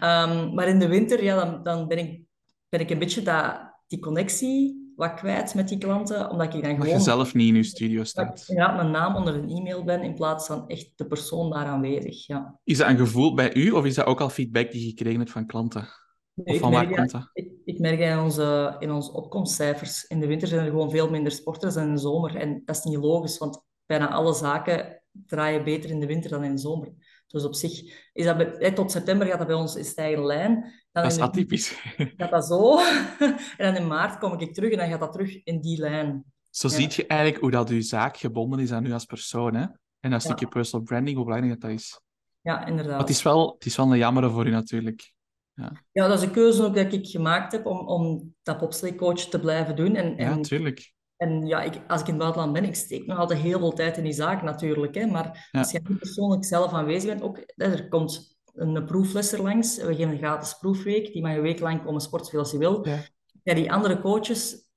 [0.00, 2.20] Ehm, maar in de winter, ja, dan, dan ben, ik,
[2.68, 6.62] ben ik een beetje dat, die connectie wat kwijt met die klanten, omdat ik dan
[6.62, 8.44] Dat je gewoon zelf niet in je studio staat.
[8.48, 12.26] inderdaad mijn naam onder een e-mail ben, in plaats van echt de persoon daar aanwezig.
[12.26, 12.58] Ja.
[12.64, 15.18] Is dat een gevoel bij u, of is dat ook al feedback die je gekregen
[15.18, 15.88] hebt van klanten?
[16.36, 17.30] Of Ik van waar merk komt dat, dat?
[17.32, 20.04] ik, ik merk dat in onze, in onze opkomstcijfers.
[20.04, 22.36] In de winter zijn er gewoon veel minder sporters dan in de zomer.
[22.36, 26.44] En dat is niet logisch, want bijna alle zaken draaien beter in de winter dan
[26.44, 26.92] in de zomer.
[27.26, 27.72] Dus op zich
[28.12, 30.54] is dat bij, tot september gaat dat bij ons in stijgende lijn.
[30.92, 31.70] Dan dat is atypisch.
[32.16, 32.78] Gaat dat zo.
[33.56, 36.24] en dan in maart kom ik terug en dan gaat dat terug in die lijn.
[36.50, 36.74] Zo ja.
[36.74, 39.54] zie je eigenlijk hoe dat je zaak gebonden is aan u als persoon.
[39.54, 39.66] Hè?
[40.00, 42.00] En dat stukje personal branding, hoe belangrijk dat is.
[42.40, 42.92] Ja, inderdaad.
[42.92, 45.14] Maar het is wel, het is wel een jammer voor u natuurlijk.
[45.56, 45.72] Ja.
[45.92, 49.40] ja, dat is een keuze ook dat ik gemaakt heb om, om dat bobsleecoach te
[49.40, 49.94] blijven doen.
[49.94, 50.94] En, ja, natuurlijk.
[51.16, 53.72] En ja, ik, als ik in het buitenland ben, ik steek nog altijd heel veel
[53.72, 54.94] tijd in die zaak natuurlijk.
[54.94, 59.76] Hè, maar als je niet persoonlijk zelf aanwezig bent, ook, er komt een proeflesser langs.
[59.76, 61.12] We geven een gratis proefweek.
[61.12, 62.86] Die mag een week lang komen sporten als je wil.
[62.88, 62.98] Ja.
[63.42, 63.54] ja.
[63.54, 64.68] die andere coaches,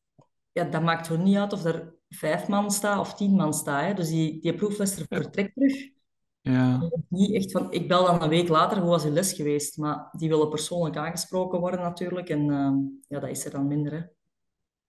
[0.52, 3.86] ja, dat maakt er niet uit of er vijf man staat of tien man staat.
[3.86, 3.94] Hè.
[3.94, 5.98] Dus die, die proeflesser vertrekt terug.
[6.42, 6.90] Ja.
[7.08, 9.78] Niet echt van, ik bel dan een week later, hoe was je les geweest?
[9.78, 12.30] Maar die willen persoonlijk aangesproken worden natuurlijk.
[12.30, 12.72] En uh,
[13.08, 13.92] ja, dat is er dan minder.
[13.92, 14.02] Hè.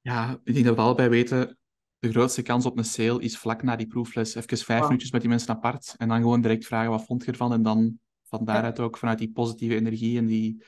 [0.01, 1.59] Ja, ik denk dat we allebei weten,
[1.99, 4.35] de grootste kans op een sale is vlak na die proefles.
[4.35, 7.31] Even vijf minuutjes met die mensen apart en dan gewoon direct vragen, wat vond je
[7.31, 7.53] ervan?
[7.53, 10.65] En dan van daaruit ook, vanuit die positieve energie en die,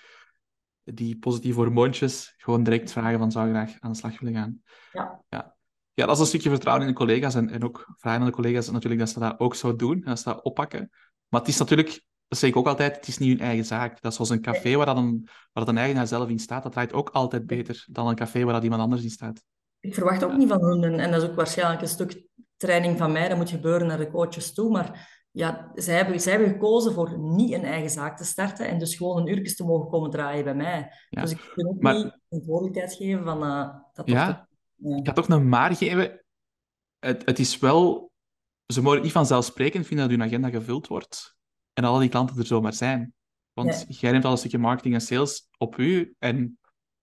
[0.82, 4.62] die positieve hormoontjes, gewoon direct vragen van, zou je graag aan de slag willen gaan?
[4.92, 5.22] Ja.
[5.28, 5.51] ja.
[5.94, 8.32] Ja, dat is een stukje vertrouwen in de collega's en, en ook vragen aan de
[8.32, 10.90] collega's natuurlijk dat ze dat ook zo doen, dat ze dat oppakken.
[11.28, 14.00] Maar het is natuurlijk dat zeg ik ook altijd, het is niet hun eigen zaak.
[14.00, 16.62] Dat is zoals een café waar, dat een, waar dat een eigenaar zelf in staat,
[16.62, 19.42] dat draait ook altijd beter dan een café waar dat iemand anders in staat.
[19.80, 22.26] Ik verwacht ook niet van hun, en dat is ook waarschijnlijk een stuk
[22.56, 26.32] training van mij, dat moet gebeuren naar de coaches toe, maar ja, zij hebben, zij
[26.32, 29.64] hebben gekozen voor niet een eigen zaak te starten en dus gewoon een uurtje te
[29.64, 30.92] mogen komen draaien bij mij.
[31.10, 34.48] Dus ik kan ook maar, niet een verantwoordelijkheid geven van uh, dat ja,
[34.82, 36.24] ik ga toch een maar geven.
[36.98, 38.10] Het, het is wel...
[38.72, 41.36] Ze mogen niet vanzelfsprekend vinden dat hun agenda gevuld wordt
[41.72, 43.14] en al die klanten er zomaar zijn.
[43.52, 46.14] Want jij neemt al een stukje marketing en sales op u.
[46.18, 46.58] En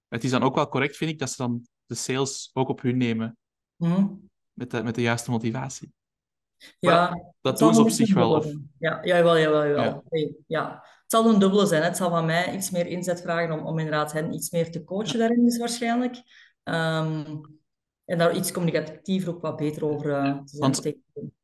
[0.08, 2.84] het is dan ook wel correct, vind ik, dat ze dan de sales ook op
[2.84, 3.38] u nemen.
[3.76, 4.30] Mm.
[4.54, 5.94] Met, de, met de juiste motivatie.
[6.80, 8.36] Ja, maar dat doen ze op zich wel.
[8.36, 8.46] Of...
[8.80, 10.04] Ja, jawel, jawel, jawel.
[10.10, 10.30] Ja.
[10.48, 10.72] ja.
[10.74, 11.84] Het zal een dubbele zijn.
[11.84, 14.84] Het zal van mij iets meer inzet vragen om, om inderdaad hen iets meer te
[14.84, 16.16] coachen daarin, dus waarschijnlijk.
[16.64, 17.59] Um,
[18.10, 20.62] en daar iets communicatiever ook wat beter over uh, te zijn.
[20.62, 20.94] Want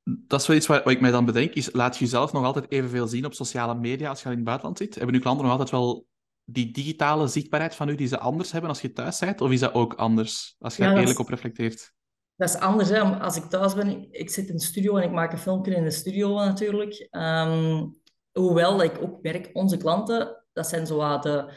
[0.03, 2.43] dat is wel iets wat, wat, ik mij dan bedenk, is laat je jezelf nog
[2.43, 4.95] altijd evenveel zien op sociale media als je in het buitenland zit?
[4.95, 6.05] Hebben uw klanten nog altijd wel
[6.43, 9.41] die digitale zichtbaarheid van u die ze anders hebben als je thuis bent?
[9.41, 11.93] Of is dat ook anders, als je ja, eerlijk op reflecteert?
[12.35, 12.89] Dat is anders.
[12.89, 12.99] Hè?
[12.99, 15.83] Als ik thuis ben, ik zit in de studio en ik maak een filmpje in
[15.83, 17.07] de studio natuurlijk.
[17.11, 17.95] Um,
[18.31, 21.51] hoewel ik ook merk, onze klanten, dat zijn zo de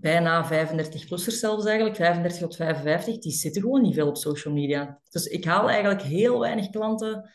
[0.00, 5.00] bijna 35-plussers zelfs eigenlijk, 35 tot 55, die zitten gewoon niet veel op social media.
[5.10, 7.30] Dus ik haal eigenlijk heel weinig klanten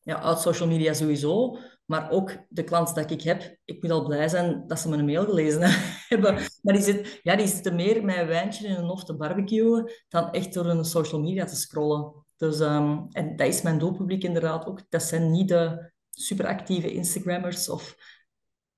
[0.00, 4.04] ja, uit social media sowieso, maar ook de klanten dat ik heb, ik moet al
[4.04, 5.60] blij zijn dat ze mijn mail gelezen
[6.08, 6.34] hebben.
[6.62, 9.90] Maar die, zit, ja, die zitten meer met een wijntje in een hof te barbecuen
[10.08, 12.24] dan echt door hun social media te scrollen.
[12.36, 14.80] Dus, um, en dat is mijn doelpubliek inderdaad ook.
[14.88, 17.96] Dat zijn niet de superactieve Instagrammers of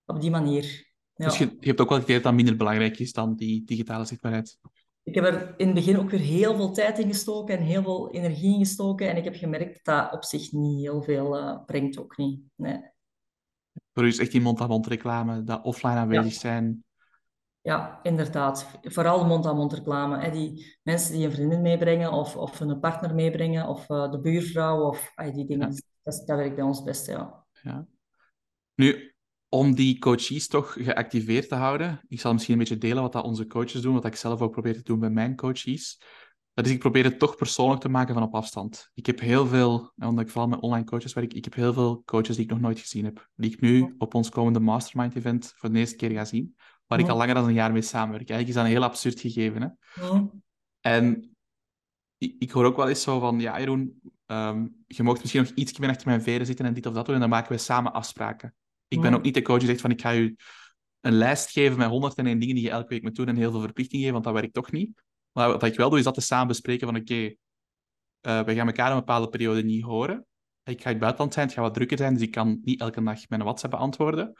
[0.06, 0.91] op die manier.
[1.14, 1.24] Ja.
[1.26, 4.58] Dus je, je, hebt ook wel geleerd dat minder belangrijk is dan die digitale zichtbaarheid.
[5.02, 7.82] Ik heb er in het begin ook weer heel veel tijd in gestoken en heel
[7.82, 9.08] veel energie in gestoken.
[9.08, 12.40] En ik heb gemerkt dat dat op zich niet heel veel uh, brengt, ook niet.
[12.54, 12.80] Nee.
[13.92, 16.84] Voor u is echt die mond-aan-mond reclame, dat offline aanwezig zijn.
[17.60, 18.70] Ja, inderdaad.
[18.82, 20.18] Vooral mond-aan-mond reclame.
[20.18, 20.30] Hè.
[20.30, 24.88] Die mensen die een vriendin meebrengen of, of een partner meebrengen of uh, de buurvrouw
[24.88, 25.72] of uh, die dingen.
[25.72, 25.80] Ja.
[26.02, 27.44] Dat, dat werkt bij ons best, ja.
[27.62, 27.86] ja.
[28.74, 29.11] Nu,
[29.54, 32.00] om die coaches toch geactiveerd te houden.
[32.08, 34.52] Ik zal misschien een beetje delen wat dat onze coaches doen, wat ik zelf ook
[34.52, 36.02] probeer te doen bij mijn coaches.
[36.54, 38.90] Dat is, ik probeer het toch persoonlijk te maken van op afstand.
[38.94, 42.02] Ik heb heel veel, omdat ik vooral met online coaches werk, ik heb heel veel
[42.04, 43.28] coaches die ik nog nooit gezien heb.
[43.34, 46.56] Die ik nu op ons komende mastermind event voor de eerste keer ga zien.
[46.86, 48.30] Waar ik al langer dan een jaar mee samenwerk.
[48.30, 49.62] Eigenlijk is dat een heel absurd gegeven.
[49.62, 49.68] Hè?
[50.80, 51.36] En
[52.18, 55.52] ik, ik, hoor ook wel eens zo van, ja Jeroen, um, je mocht misschien nog
[55.54, 57.14] iets meer achter mijn veren zitten en dit of dat doen.
[57.14, 58.54] En dan maken we samen afspraken.
[58.92, 60.34] Ik ben ook niet de coach die zegt van ik ga je
[61.00, 63.60] een lijst geven met 101 dingen die je elke week moet doen en heel veel
[63.60, 65.02] verplichtingen geven, want dat werkt toch niet.
[65.32, 67.38] Maar wat ik wel doe, is dat te samen bespreken van oké, okay,
[68.40, 70.26] uh, we gaan elkaar een bepaalde periode niet horen.
[70.64, 72.80] Ik ga in het buitenland zijn, het gaat wat drukker zijn, dus ik kan niet
[72.80, 74.32] elke dag mijn WhatsApp beantwoorden.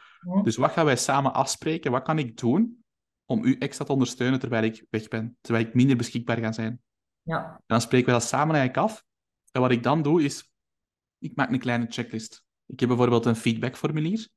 [0.42, 1.90] Dus wat gaan wij samen afspreken?
[1.90, 2.84] Wat kan ik doen
[3.24, 6.80] om u extra te ondersteunen terwijl ik weg ben, terwijl ik minder beschikbaar ga zijn?
[7.22, 7.54] Ja.
[7.54, 9.04] En dan spreken we dat samen eigenlijk af.
[9.50, 10.50] En wat ik dan doe, is,
[11.18, 12.44] ik maak een kleine checklist.
[12.66, 14.28] Ik heb bijvoorbeeld een feedbackformulier.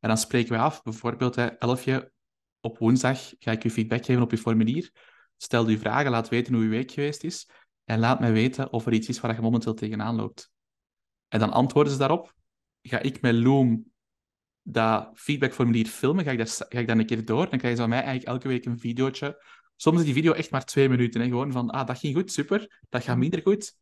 [0.00, 2.12] En dan spreken we af, bijvoorbeeld, hè, Elfje,
[2.60, 4.90] op woensdag ga ik u feedback geven op uw formulier.
[5.36, 7.48] Stel uw vragen, laat weten hoe uw week geweest is.
[7.84, 10.50] En laat mij weten of er iets is waar je momenteel tegenaan loopt.
[11.28, 12.34] En dan antwoorden ze daarop.
[12.82, 13.92] Ga ik met Loom
[14.62, 17.50] dat feedbackformulier filmen, ga ik, dat, ga ik dat een keer door.
[17.50, 19.44] Dan krijg je van mij eigenlijk elke week een videootje.
[19.76, 21.20] Soms is die video echt maar twee minuten.
[21.20, 21.26] Hè?
[21.26, 22.82] Gewoon van, ah, dat ging goed, super.
[22.88, 23.76] Dat gaat minder goed.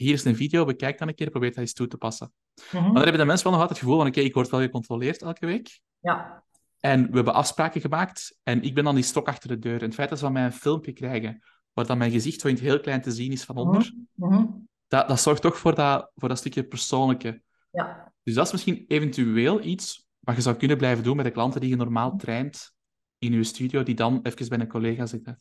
[0.00, 2.32] Hier is een video, bekijk dan een keer, probeer dat eens toe te passen.
[2.72, 4.60] Maar dan hebben de mensen wel nog altijd het gevoel van, oké, ik word wel
[4.60, 5.80] gecontroleerd elke week.
[5.98, 6.44] Ja.
[6.80, 9.78] En we hebben afspraken gemaakt en ik ben dan die stok achter de deur.
[9.78, 11.42] En het feit dat ze van mij een filmpje krijgen,
[11.72, 14.46] waar dan mijn gezicht zo in het heel klein te zien is van onder, Mhm.
[14.88, 17.42] dat, dat zorgt toch voor dat, voor dat stukje persoonlijke.
[17.70, 18.12] Ja.
[18.22, 21.60] Dus dat is misschien eventueel iets wat je zou kunnen blijven doen met de klanten
[21.60, 22.72] die je normaal traint
[23.18, 25.40] in je studio, die dan even bij een collega zitten.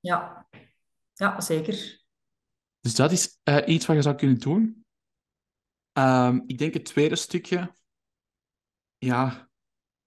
[0.00, 0.46] Ja.
[1.14, 2.06] Ja, zeker.
[2.80, 4.84] Dus dat is eh, iets wat je zou kunnen doen.
[5.92, 7.74] Ehm, ik denk het tweede stukje,
[8.98, 9.50] ja,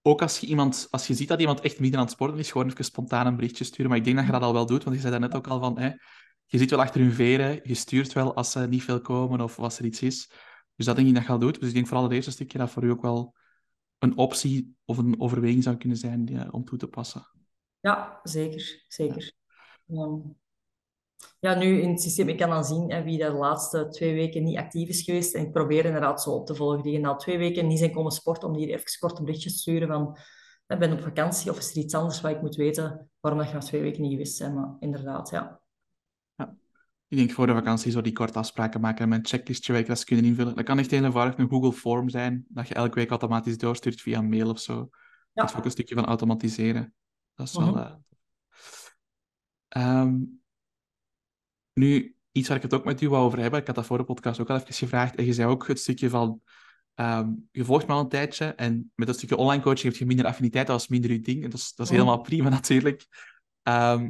[0.02, 2.50] ook als je, iemand, als je ziet dat iemand echt midden aan het sporten is,
[2.50, 3.88] gewoon even spontaan een berichtje sturen.
[3.88, 5.46] Maar ik denk dat je dat al wel doet, want je zei dat net ook
[5.46, 5.98] al van,
[6.46, 9.58] je zit wel achter hun veren, je stuurt wel als ze niet veel komen of
[9.58, 10.30] als er iets is.
[10.76, 11.60] Dus dat denk ik dat je al doet.
[11.60, 13.34] Dus ik denk vooral het eerste stukje dat voor u ook wel
[13.98, 17.26] een optie of een overweging zou kunnen zijn eh, om toe te passen.
[17.80, 18.84] Ja, zeker.
[18.88, 19.32] Zeker.
[19.88, 20.20] Ehm,
[21.40, 24.42] ja, nu in het systeem, ik kan dan zien hè, wie de laatste twee weken
[24.42, 25.34] niet actief is geweest.
[25.34, 26.82] En ik probeer inderdaad zo op te volgen.
[26.82, 29.56] Die na twee weken niet zijn komen sporten, om die even kort een berichtje te
[29.56, 30.18] sturen van
[30.66, 33.50] ik ben op vakantie of is er iets anders wat ik moet weten waarom dat
[33.50, 34.54] je na twee weken niet geweest bent.
[34.54, 35.60] Maar inderdaad, ja.
[37.08, 39.96] Ik denk voor de vakantie zo die korte afspraken maken en met een checklistje waar
[39.96, 40.54] ze kunnen invullen.
[40.54, 44.00] Dat kan echt heel eenvoudig een Google Form zijn, dat je elke week automatisch doorstuurt
[44.00, 44.74] via mail of zo.
[45.32, 45.58] Dat is Ja.
[45.58, 46.94] ook een stukje van automatiseren.
[47.34, 48.02] Dat is wel...
[49.68, 50.14] Ehm,
[51.72, 53.98] nu, iets waar ik het ook met u wou over hebben, ik had dat voor
[53.98, 56.40] de podcast ook al even gevraagd, en je zei ook het stukje van,
[56.94, 60.06] ehm, je volgt me al een tijdje, en met dat stukje online coaching heb je
[60.06, 63.06] minder affiniteit, dat is minder je ding, en dat is, dat is helemaal prima natuurlijk.
[63.62, 64.08] Ehm,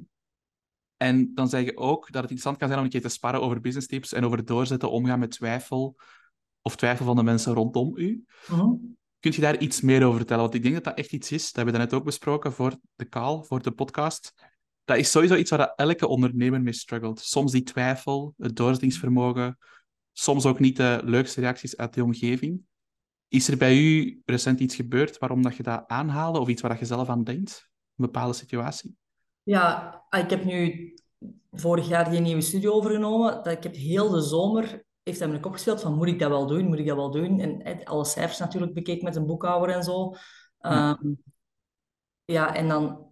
[0.96, 3.42] en dan zeg je ook dat het interessant kan zijn om een keer te sparren
[3.42, 5.96] over business tips en over doorzetten, omgaan met twijfel,
[6.60, 8.24] of twijfel van de mensen rondom u.
[8.48, 8.74] Mhm.
[9.20, 10.42] Kun je daar iets meer over vertellen?
[10.42, 12.76] Want ik denk dat dat echt iets is, dat hebben we net ook besproken voor
[12.94, 14.34] de call, voor de podcast.
[14.84, 17.20] Dat is sowieso iets waar elke ondernemer mee struggelt.
[17.20, 19.58] Soms die twijfel, het doorzettingsvermogen,
[20.12, 22.60] soms ook niet de leukste reacties uit de omgeving.
[23.28, 26.70] Is er bij u recent iets gebeurd waarom dat je dat aanhaalde, of iets waar
[26.70, 27.68] dat je zelf aan denkt?
[27.96, 28.96] Een bepaalde situatie?
[29.42, 30.94] Ja, ah, ik heb nu
[31.50, 33.32] vorig jaar die nieuwe studio overgenomen.
[33.32, 36.18] Dat ik heb heel de zomer heeft hij me de kop gespeeld van moet ik
[36.18, 37.40] dat wel doen, moet ik dat wel doen?
[37.40, 40.14] En eh, alle cijfers natuurlijk bekeken met een boekhouder en zo.
[40.58, 40.98] Ja.
[40.98, 41.12] Ehm,
[42.24, 43.11] ja, en dan,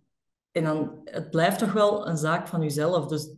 [0.53, 3.07] en dan, het blijft toch wel een zaak van jezelf.
[3.07, 3.35] Dus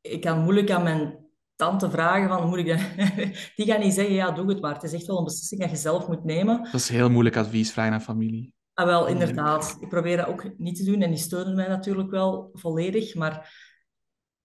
[0.00, 1.26] ik kan moeilijk aan mijn
[1.56, 2.80] tante vragen van, moet ik dat...
[3.56, 4.74] Die gaat niet zeggen, ja, doe het maar.
[4.74, 6.62] Het is echt wel een beslissing dat je zelf moet nemen.
[6.62, 8.52] Dat is heel moeilijk advies vragen aan familie.
[8.74, 9.76] Ah, wel, inderdaad.
[9.80, 13.14] Ik probeer dat ook niet te doen en die steunen mij natuurlijk wel volledig.
[13.14, 13.52] Maar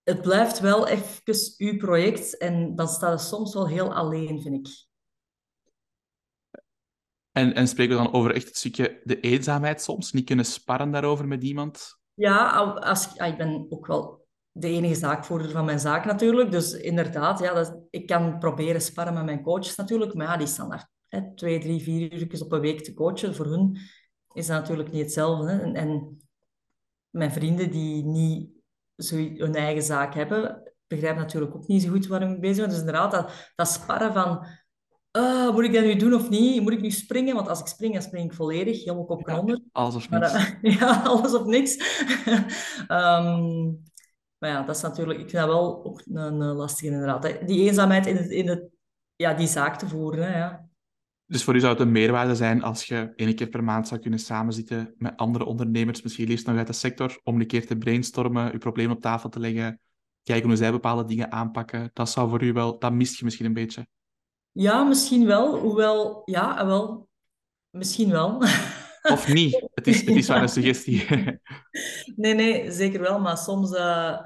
[0.03, 4.67] het blijft wel even uw project en dan staat het soms wel heel alleen, vind
[4.67, 4.85] ik.
[7.33, 10.11] En, en spreken we dan over echt het stukje de eenzaamheid soms?
[10.11, 11.99] Niet kunnen sparren daarover met iemand?
[12.13, 16.51] Ja, al- als, ah, ik ben ook wel de enige zaakvoerder van mijn zaak natuurlijk.
[16.51, 20.13] Dus inderdaad, ja, dat, ik kan proberen sparren met mijn coaches natuurlijk.
[20.13, 23.35] Maar ja, die staan daar hè, twee, drie, vier uur op een week te coachen.
[23.35, 23.77] Voor hun
[24.33, 25.51] is dat natuurlijk niet hetzelfde.
[25.51, 25.61] Hè.
[25.61, 26.17] En, en
[27.09, 28.49] mijn vrienden die niet
[28.97, 32.69] zo hun eigen zaak hebben, begrijpen natuurlijk ook niet zo goed waarom ik bezig ben.
[32.69, 34.45] Dus inderdaad, dat, dat sparren van...
[35.21, 36.61] ah, moet ik dat nu doen of niet?
[36.61, 37.35] Moet ik nu springen?
[37.35, 39.59] Want als ik spring, dan spring ik volledig, helemaal kop en onder.
[39.71, 40.33] Alles of Maar, niks.
[40.61, 41.77] eh, ja, alles of niks.
[44.43, 45.19] Maar ja, dat is natuurlijk...
[45.19, 47.47] Ik vind dat wel ook een, een lastige inderdaad.
[47.47, 48.63] Die eenzaamheid in, het, in het,
[49.15, 50.31] ja, die zaak te voeren.
[50.31, 50.67] Hè, ja.
[51.25, 54.01] Dus voor u zou het een meerwaarde zijn als je één keer per maand zou
[54.01, 57.77] kunnen samenzitten met andere ondernemers, misschien liefst nog uit de sector, om een keer te
[57.77, 59.79] brainstormen, uw probleem op tafel te leggen,
[60.23, 61.89] kijken hoe zij bepaalde dingen aanpakken.
[61.93, 63.87] Dat zou voor u wel, dat mist je misschien een beetje.
[64.53, 65.59] Ja, misschien wel.
[65.59, 67.07] Hoewel, ja, ah, wel.
[67.69, 68.37] Misschien wel.
[69.01, 69.67] Of niet.
[69.73, 71.05] Het is, het is maar een suggestie.
[72.15, 73.19] Nee, nee, zeker wel.
[73.19, 73.73] Maar soms...
[73.73, 74.19] eh,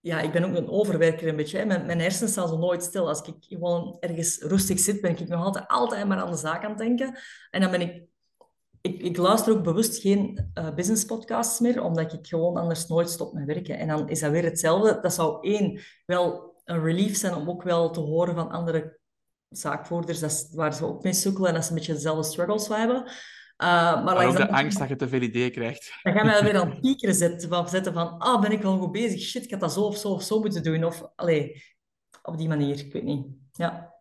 [0.00, 1.58] ja, ik ben ook een overwerker een beetje.
[1.58, 1.64] Hè.
[1.64, 3.08] Mijn, mijn hersenen staan zo nooit stil.
[3.08, 6.64] Als ik gewoon ergens rustig zit, ben ik nog altijd, altijd maar aan de zaak
[6.64, 7.18] aan het denken.
[7.50, 8.06] En dan ben ik...
[8.80, 13.10] Ik, ik luister ook bewust geen eh business podcasts meer, omdat ik gewoon anders nooit
[13.10, 13.78] stop met werken.
[13.78, 14.98] En dan is dat weer hetzelfde.
[15.00, 18.98] Dat zou één, wel een relief zijn om ook wel te horen van andere
[19.48, 22.96] zaakvoerders, dat waar ze ook mee sukkelen en dat ze een beetje dezelfde struggles hebben.
[23.62, 25.98] Uh, maar ook de angst dat je te veel ideeën krijgt.
[26.02, 28.78] dan gaan wij weer aan het piekeren zetten van, zetten van ah, ben ik wel
[28.78, 29.20] goed bezig?
[29.20, 30.84] Shit, ik had dat zo of zo of zo moeten doen.
[30.84, 31.62] Of, allee,
[32.22, 33.26] op die manier, ik weet niet.
[33.52, 33.96] Ja.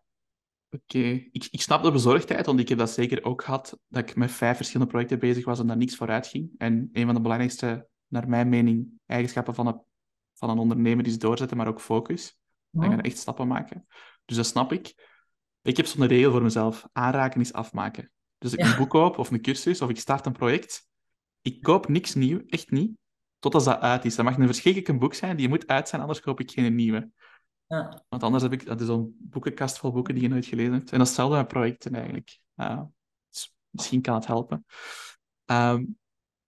[0.70, 4.16] Oké, ik, ik snap de bezorgdheid, want ik heb dat zeker ook gehad, dat ik
[4.16, 6.50] met vijf verschillende projecten bezig was en daar niks vooruit ging.
[6.58, 9.82] En een van de belangrijkste, naar mijn mening, eigenschappen van een,
[10.34, 12.38] van een ondernemer is doorzetten, maar ook focus.
[12.70, 13.88] Dan gaan echt stappen maken.
[14.26, 14.94] Dus dat snap ik.
[15.68, 16.88] Ik heb zo'n regel voor mezelf.
[16.92, 18.12] Aanraken is afmaken.
[18.38, 18.72] Dus ik Ja.
[18.72, 20.88] een boek koop of een cursus of ik start een project.
[21.42, 22.98] Ik koop niks nieuw, echt niet,
[23.40, 24.16] tot als dat uit is.
[24.16, 27.12] Dat mag een verschrikkelijk boek zijn, die moet uit zijn, anders koop ik geen nieuwe.
[27.68, 28.04] Ja.
[28.10, 30.92] Want anders heb ik dat is zo'n boekenkast vol boeken die je nooit gelezen hebt.
[30.92, 32.40] En dat is hetzelfde met projecten eigenlijk.
[32.56, 32.82] Uh,
[33.30, 34.66] dus misschien kan het helpen.
[35.46, 35.98] Um,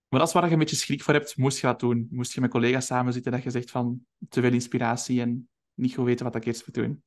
[0.07, 1.37] maar dat is waar je een beetje schrik voor hebt.
[1.37, 2.07] Moest je dat doen?
[2.11, 5.95] Moest je met collega's samen zitten dat je zegt van te veel inspiratie en niet
[5.95, 7.03] goed weten wat ik eerst moet doen?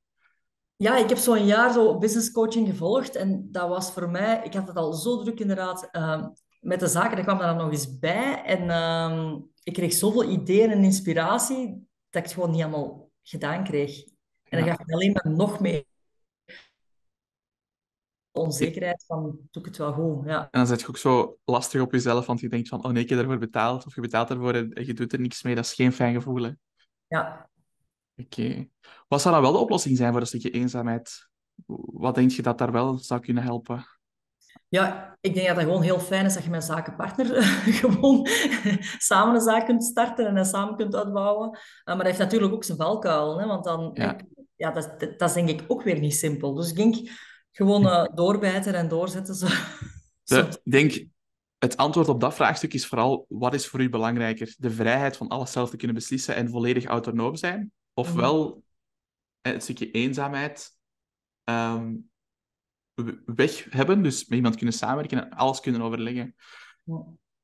[0.82, 4.54] Ja, ik heb zo'n jaar zo business coaching gevolgd en dat was voor mij, ik
[4.54, 6.26] had het al zo druk inderdaad uh,
[6.60, 10.30] met de zaken, dat kwam daar dan nog eens bij en uh, ik kreeg zoveel
[10.30, 11.66] ideeën en inspiratie
[12.10, 14.04] dat ik het gewoon niet allemaal gedaan kreeg.
[14.48, 15.84] En dan gaf ik alleen maar nog meer
[18.30, 20.26] onzekerheid van, doe ik het wel goed?
[20.26, 20.40] Ja.
[20.40, 23.02] En dan zit je ook zo lastig op jezelf, want je denkt van, oh nee,
[23.02, 25.54] ik heb ervoor betaald, of je betaalt ervoor en je doet er niks mee.
[25.54, 26.50] Dat is geen fijn gevoel, hè?
[27.06, 27.50] Ja.
[28.16, 28.68] Oké.
[29.08, 31.28] Wat zou dan wel de oplossing zijn voor een stukje eenzaamheid?
[31.92, 33.84] Wat denk je dat daar wel zou kunnen helpen?
[34.68, 37.42] Ja, ik denk dat het gewoon heel fijn is dat je met een zakenpartner
[37.80, 38.26] gewoon
[38.98, 41.48] samen een zaak kunt starten en dat samen kunt uitbouwen.
[41.48, 43.90] Uh, maar dat heeft natuurlijk ook zijn valkuil, hè, want dan...
[43.94, 44.16] Ja.
[44.56, 46.54] ja dat, dat, dat, is denk ik ook weer niet simpel.
[46.54, 46.96] Dus ik denk
[47.52, 49.34] gewoon uh, doorbijten en doorzetten.
[49.34, 49.46] Zo.
[50.24, 51.04] De, ik denk,
[51.58, 54.54] het antwoord op dat vraagstuk is vooral, wat is voor u belangrijker?
[54.58, 57.72] De vrijheid van alles zelf te kunnen beslissen en volledig autonoom zijn?
[57.94, 58.60] Ofwel mm
[59.42, 60.78] het stukje eenzaamheid
[61.44, 62.10] um,
[63.24, 66.34] weg hebben, dus met iemand kunnen samenwerken en alles kunnen overleggen?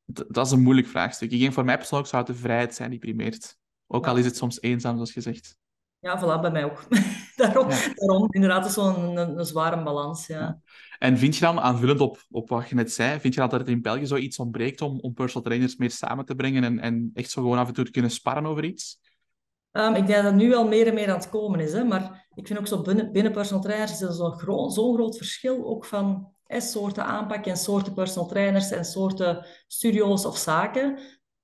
[0.04, 1.30] Dat is een moeilijk vraagstuk.
[1.30, 3.58] Ik denk, voor mij persoonlijk zou het de vrijheid zijn die primeert.
[3.86, 5.56] Ook al is het soms eenzaam, zoals je zegt.
[5.98, 6.86] Ja, voilà, bij mij ook.
[7.36, 7.94] daarom, ja.
[7.94, 10.26] daarom, inderdaad, is zo'n een, een, zware balans.
[10.26, 10.38] Ja.
[10.38, 10.60] ja.
[10.98, 13.68] En vind je dan, aanvullend op, op wat je net zei, vind je dat er
[13.68, 17.30] in België zoiets ontbreekt om, om personal trainers meer samen te brengen en, en echt
[17.30, 19.00] zo gewoon af en toe te kunnen sparren over iets?
[19.72, 21.72] Um, ik denk dat nu wel meer en meer aan het komen is.
[21.72, 21.84] Hè?
[21.84, 25.16] Maar ik vind ook zo binnen, binnen personal trainers is er zo'n gro zo groot
[25.16, 30.98] verschil ook van soorten aanpak en soorten personal trainers en soorten studio's of zaken.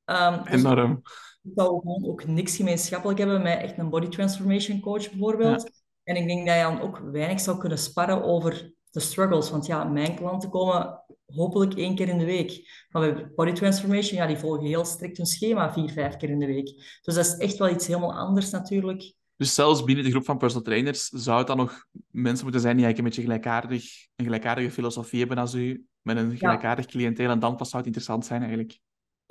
[0.05, 1.03] Um, Enorm.
[1.43, 5.63] Ik zou gewoon ook niks gemeenschappelijk hebben met echt een body transformation coach bijvoorbeeld.
[5.63, 5.71] Ja.
[6.05, 9.51] En ik denk dat je dan ook weinig zou kunnen sparren over de struggles.
[9.51, 12.85] Want ja, mijn klanten komen hopelijk één keer in de week.
[12.91, 16.39] Maar bij body transformation, ja, die volgen heel strikt hun schema vier, vijf keer in
[16.39, 16.67] de week.
[17.03, 19.15] Dus dat is echt wel iets helemaal anders natuurlijk.
[19.37, 22.77] Dus zelfs binnen de groep van personal trainers zou het dan nog mensen moeten zijn
[22.77, 26.91] die eigenlijk een beetje gelijkaardig, een gelijkaardige filosofie hebben als u, met een gelijkaardig ja.
[26.91, 27.31] cliënteel.
[27.31, 28.79] En dan pas zou het interessant zijn eigenlijk,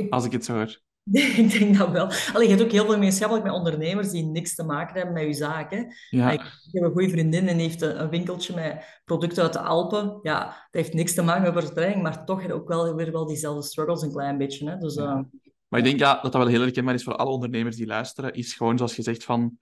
[0.10, 0.82] als ik het zo hoor.
[1.42, 2.06] ik denk dat wel.
[2.34, 5.24] Allee, je hebt ook heel veel gemeenschappelijk met ondernemers die niks te maken hebben met
[5.24, 5.94] je zaken.
[6.10, 6.32] Ja.
[6.32, 6.42] Ik
[6.72, 10.20] heb een goede vriendin en heeft een winkeltje met producten uit de Alpen.
[10.22, 13.12] Ja, dat heeft niks te maken met training, maar toch heb je ook wel weer
[13.12, 14.70] wel diezelfde struggles een klein beetje.
[14.70, 14.78] Hè?
[14.78, 15.18] Dus, ja.
[15.18, 15.24] uh,
[15.68, 18.34] maar ik denk ja, dat dat wel heel herkenbaar is voor alle ondernemers die luisteren.
[18.34, 19.58] Is gewoon, zoals je zegt, van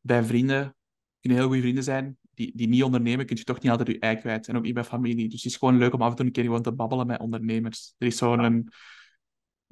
[0.00, 0.76] bij vrienden
[1.20, 2.18] kunnen heel goede vrienden zijn.
[2.34, 4.48] Die, die niet ondernemen, kun je toch niet altijd je ei kwijt.
[4.48, 5.28] En ook niet bij familie.
[5.28, 7.20] Dus het is gewoon leuk om af en toe een keer gewoon te babbelen met
[7.20, 7.94] ondernemers.
[7.98, 8.68] Er is zo'n...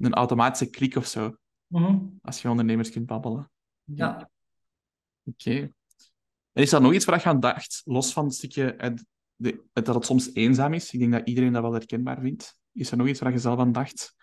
[0.05, 1.35] een automatische klik of zo.
[1.67, 2.19] Mm-hmm.
[2.21, 3.51] Als je ondernemers kunt babbelen.
[3.83, 4.29] Ja.
[5.23, 5.49] Oké.
[5.49, 5.73] Okay.
[6.51, 9.63] En is dat nog iets waar je aan dacht, los van het stukje het, de,
[9.73, 10.93] het, dat het soms eenzaam is?
[10.93, 12.57] Ik denk dat iedereen dat wel herkenbaar vindt.
[12.71, 14.15] Is er nog iets waar je zelf aan dacht,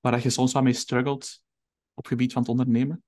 [0.00, 1.42] waar je soms wat mee struggelt
[1.94, 3.02] op het gebied van het ondernemen?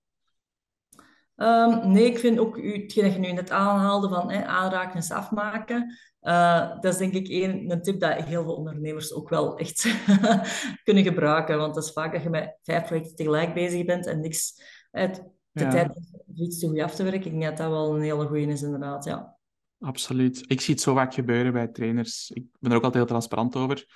[1.36, 5.10] Um, nee, ik vind ook hetgeen dat je nu net aanhaalde van hè, aanraken is
[5.10, 5.98] afmaken.
[6.22, 9.88] Uh, dat is denk ik een, een tip dat heel veel ondernemers ook wel echt
[10.84, 11.58] kunnen gebruiken.
[11.58, 15.22] Want dat is vaak dat je met vijf projecten tegelijk bezig bent en niks uit
[15.50, 15.70] de ja.
[15.70, 16.00] tijd
[16.34, 17.24] iets te goed af te werken.
[17.24, 19.04] Ik denk dat dat wel een hele goede is, inderdaad.
[19.04, 19.36] Ja.
[19.78, 20.44] Absoluut.
[20.46, 22.30] Ik zie het zo vaak gebeuren bij trainers.
[22.30, 23.86] Ik ben er ook altijd heel transparant over.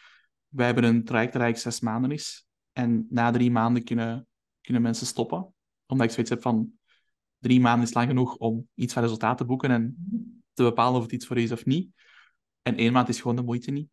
[0.49, 2.47] Wij hebben een traject dat eigenlijk zes maanden is.
[2.73, 4.27] En na drie maanden kunnen,
[4.61, 5.55] kunnen mensen stoppen.
[5.87, 6.78] Omdat ik zoiets heb van...
[7.39, 9.97] Drie maanden is lang genoeg om iets van resultaat te boeken en
[10.53, 11.91] te bepalen of het iets voor je is of niet.
[12.63, 13.89] En één maand is gewoon de moeite niet.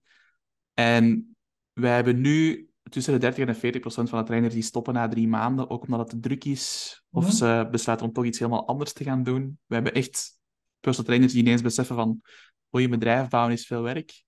[0.74, 1.36] En
[1.74, 5.08] wij hebben nu tussen de 30 en 40 procent van de trainers die stoppen na
[5.08, 8.68] drie maanden, ook omdat het te druk is, of ze besluiten om toch iets helemaal
[8.68, 9.60] anders te gaan doen.
[9.66, 10.40] We hebben echt
[10.80, 12.22] personal trainers die ineens beseffen van,
[12.70, 14.24] oh, je bedrijf bouwen is veel werk.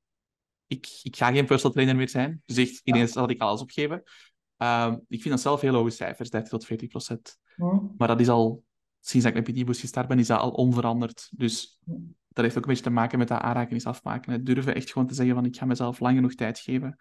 [0.67, 2.41] Ik, ik ga geen personal trainer meer zijn.
[2.45, 4.03] Dus echt, ineens zal ik alles opgeven.
[4.57, 7.37] Um, ik vind dat zelf heel hoge cijfers, 30 tot 40 procent.
[7.97, 8.63] Maar dat is al,
[9.09, 11.29] sinds ik met PT Boost gestart ben, is dat al onveranderd.
[11.31, 11.79] Dus
[12.27, 14.31] dat heeft ook een beetje te maken met dat aanraken is afmaken.
[14.31, 16.97] Het durven echt gewoon te zeggen van ik ga mezelf lang genoeg tijd geven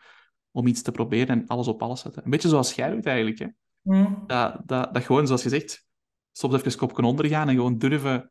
[0.50, 2.24] om iets te proberen en alles op alles zetten.
[2.24, 3.38] Een beetje zoals jij doet eigenlijk.
[3.38, 3.46] Hè?
[3.82, 4.24] Mm.
[4.26, 5.86] Dat, dat, dat gewoon, zoals je zegt,
[6.32, 8.30] soms even kopje ondergaan en gewoon durven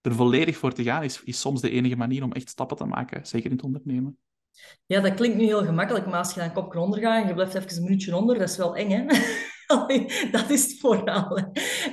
[0.00, 2.84] er volledig voor te gaan, is, is soms de enige manier om echt stappen te
[2.84, 4.18] maken, zeker in het ondernemen.
[4.86, 7.34] Ja, dat klinkt nu heel gemakkelijk, maar als je dan kopje onder gaat en je
[7.34, 9.04] blijft even een minuutje onder, dat is wel eng, hè?
[10.30, 11.36] dat is het vooral.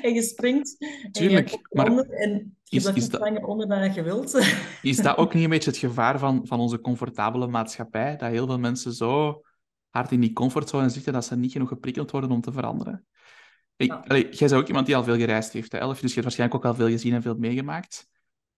[0.02, 0.76] En je springt
[1.12, 4.46] Tuurlijk, en je maar onder en je is, langer onder dan je wilt.
[4.82, 8.18] Is dat ook niet een beetje het gevaar van, van onze comfortabele maatschappij?
[8.18, 9.42] Dat heel veel mensen zo
[9.90, 13.06] hard in die comfortzone zitten dat ze niet genoeg geprikkeld worden om te veranderen?
[13.76, 14.04] Ik, ja.
[14.08, 16.24] allee, jij bent ook iemand die al veel gereisd heeft, hè, Elf, dus je hebt
[16.24, 18.08] waarschijnlijk ook al veel gezien en veel meegemaakt.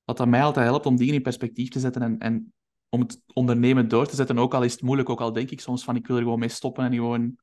[0.04, 2.54] wat dat mij altijd helpt om dingen in perspectief te zetten en, en
[2.90, 5.60] om het ondernemen door te zetten, ook al is het moeilijk, ook al denk ik
[5.60, 7.38] soms van ik wil er gewoon mee stoppen en gewoon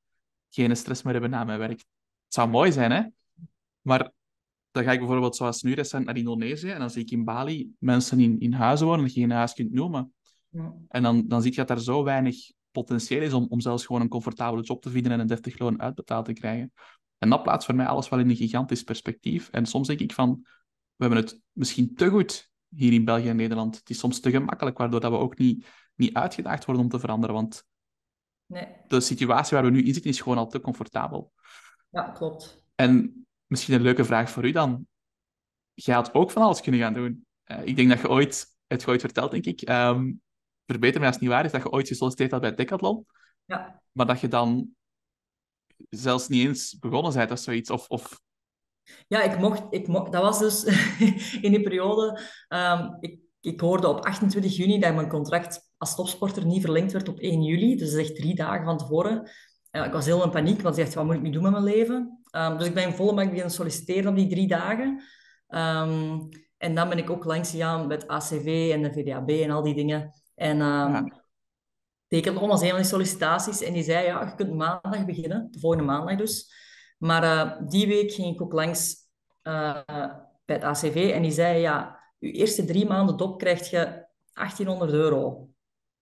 [0.55, 1.79] geen stress meer hebben na mijn werk.
[1.79, 3.03] Het zou mooi zijn, hè?
[3.81, 4.13] Maar
[4.71, 7.73] dan ga ik bijvoorbeeld zoals nu recent naar Indonesië en dan zie ik in Bali
[7.79, 10.13] mensen in, in huizen wonen dat je geen huis kunt noemen.
[10.49, 10.75] Ja.
[10.89, 12.37] En dan, dan zie je dat er zo weinig
[12.71, 15.81] potentieel is om, om zelfs gewoon een comfortabele job te vinden en een deftig loon
[15.81, 16.73] uitbetaald te krijgen.
[17.19, 19.49] En dat plaatst voor mij alles wel in een gigantisch perspectief.
[19.49, 20.41] En soms denk ik van,
[20.97, 23.77] we hebben het misschien te goed hier in België en Nederland.
[23.77, 26.99] Het is soms te gemakkelijk, waardoor dat we ook niet, niet uitgedaagd worden om te
[26.99, 27.35] veranderen.
[27.35, 27.65] Want
[28.53, 28.69] nee.
[28.87, 31.33] de situatie waar we nu in zitten is gewoon al te comfortabel.
[31.91, 32.65] Ja, klopt.
[32.75, 34.87] En misschien een leuke vraag voor u dan.
[35.75, 37.27] Je had ook van alles kunnen gaan doen.
[37.47, 40.23] Uh, ik denk dat je ooit, het ooit verteld, denk ik, um,
[40.67, 43.07] verbeter me als het niet waar is, dat je ooit gesolliciteerd had bij Decathlon.
[43.45, 43.83] Ja.
[43.93, 44.75] Maar dat je dan
[45.89, 47.71] zelfs niet eens begonnen bent of zoiets.
[47.71, 48.21] Of, of...
[49.07, 50.65] Ja, ik mocht, ik mocht, dat was dus
[51.47, 52.21] in die periode.
[52.49, 57.09] Um, ik, ik hoorde op 28 juni dat mijn contract als topsporter niet verlengd werd
[57.09, 57.77] op 1 juli.
[57.77, 59.31] Dus dat is echt drie dagen van tevoren.
[59.71, 61.65] Ik was heel in paniek, want ik dacht, wat moet ik nu doen met mijn
[61.65, 62.23] leven?
[62.37, 65.03] Um, dus ik ben volle bak beginnen solliciteren op die drie dagen.
[65.49, 69.63] Um, en dan ben ik ook langs gegaan met ACV en de VDAB en al
[69.63, 70.13] die dingen.
[70.35, 71.13] En um,
[72.09, 73.63] tekende om als een van die sollicitaties.
[73.63, 75.49] En die zei, ja, je kunt maandag beginnen.
[75.51, 76.53] De volgende maandag dus.
[76.99, 78.97] Maar uh, die week ging ik ook langs
[79.43, 79.79] uh,
[80.45, 81.11] bij het ACV.
[81.15, 85.49] En die zei, ja, je eerste drie maanden dop krijg je 1800 euro.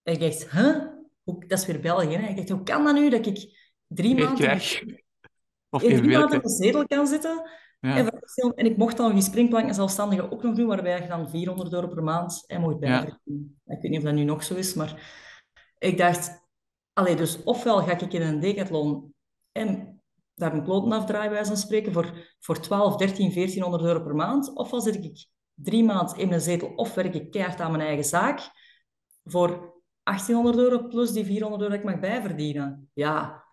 [0.02, 0.86] En ik dacht, huh?
[1.22, 2.16] Hoe, dat is weer België.
[2.16, 2.28] Hè?
[2.28, 4.34] Ik dacht, hoe kan dat nu dat ik drie maanden...
[4.34, 4.82] Krijg.
[5.70, 7.50] Of in drie maanden op een zetel kan zitten.
[7.80, 7.96] Ja.
[7.96, 8.10] En,
[8.54, 11.72] en, ik mocht dan die springplank en zelfstandige ook nog doen, waarbij je dan 400
[11.72, 13.60] euro per maand en mocht bijverdienen.
[13.64, 13.74] Ja.
[13.74, 15.12] Ik weet niet of dat nu nog zo is, maar
[15.78, 16.48] ik dacht,
[16.92, 19.14] allee, dus ofwel ga ik in een decathlon
[19.52, 20.00] en
[20.34, 24.80] daar een kloten afdraaien, bij spreken, voor, voor 12, 13, 1400 euro per maand, ofwel
[24.80, 25.26] zit ik
[25.62, 28.40] drie maanden in een zetel of werk ik keihard aan mijn eigen zaak
[29.24, 29.48] voor
[30.02, 32.90] 1800 euro plus die 400 euro dat ik mag bijverdienen.
[32.92, 33.44] Ja,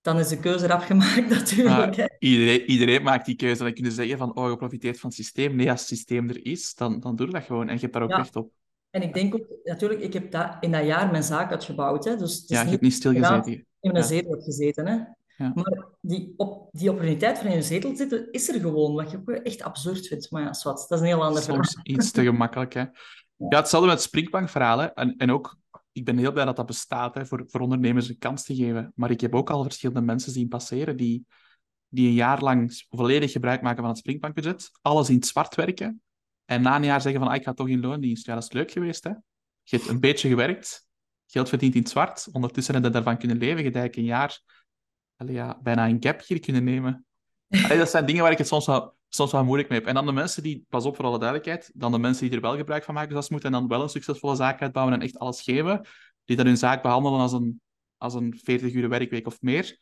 [0.00, 2.16] dan is de keuze eraf gemaakt natuurlijk.
[2.18, 3.62] iedereen, iedereen maakt die keuze.
[3.62, 5.56] Dan kun je zeggen van, oh, je profiteert van het systeem.
[5.56, 7.68] Nee, als het systeem er is, dan, dan doe je dat gewoon.
[7.68, 8.52] En je hebt daar ook recht op.
[8.90, 12.04] En ik denk ook, natuurlijk, ik heb dat, in dat jaar mijn zaak uitgebouwd.
[12.04, 13.66] Hè, dus het is ja, je hebt niet stilgezeten.
[13.80, 14.86] In een zetel gezeten.
[14.86, 14.98] Hè.
[15.36, 15.52] Ja.
[15.54, 18.94] Maar die, op, die opportuniteit van in een zetel zitten, is er gewoon.
[18.94, 20.30] Wat je ook echt absurd vindt.
[20.30, 21.96] Maar ja, zwart, dat is een heel ander Soms verhaal.
[21.96, 22.84] iets te gemakkelijk, hè.
[23.36, 24.94] Ja, hetzelfde met springbankverhalen.
[24.94, 25.56] En, en ook
[25.94, 28.92] ik ben heel blij dat dat bestaat, hè, voor, voor ondernemers een kans te geven.
[28.94, 31.26] Maar ik heb ook al verschillende mensen zien passeren die,
[31.88, 36.02] die een jaar lang volledig gebruik maken van het springbankbudget, alles in het zwart werken,
[36.44, 38.26] en na een jaar zeggen van, ah, ik ga toch in loondienst.
[38.26, 39.10] Ja, dat is leuk geweest, hè.
[39.62, 40.86] Je hebt een beetje gewerkt,
[41.26, 44.40] geld verdiend in het zwart, ondertussen heb je daarvan kunnen leven, je hebt een jaar
[45.16, 47.06] allee, ja, bijna een gap hier kunnen nemen.
[47.64, 49.88] Allee, dat zijn dingen waar ik het soms wel, soms wel moeilijk mee heb.
[49.88, 52.42] En dan de mensen die, pas op voor alle duidelijkheid, dan de mensen die er
[52.42, 55.18] wel gebruik van maken zoals moeten en dan wel een succesvolle zaak uitbouwen en echt
[55.18, 55.86] alles geven,
[56.24, 57.60] die dan hun zaak behandelen als een,
[57.96, 59.78] als een 40 uur werkweek of meer,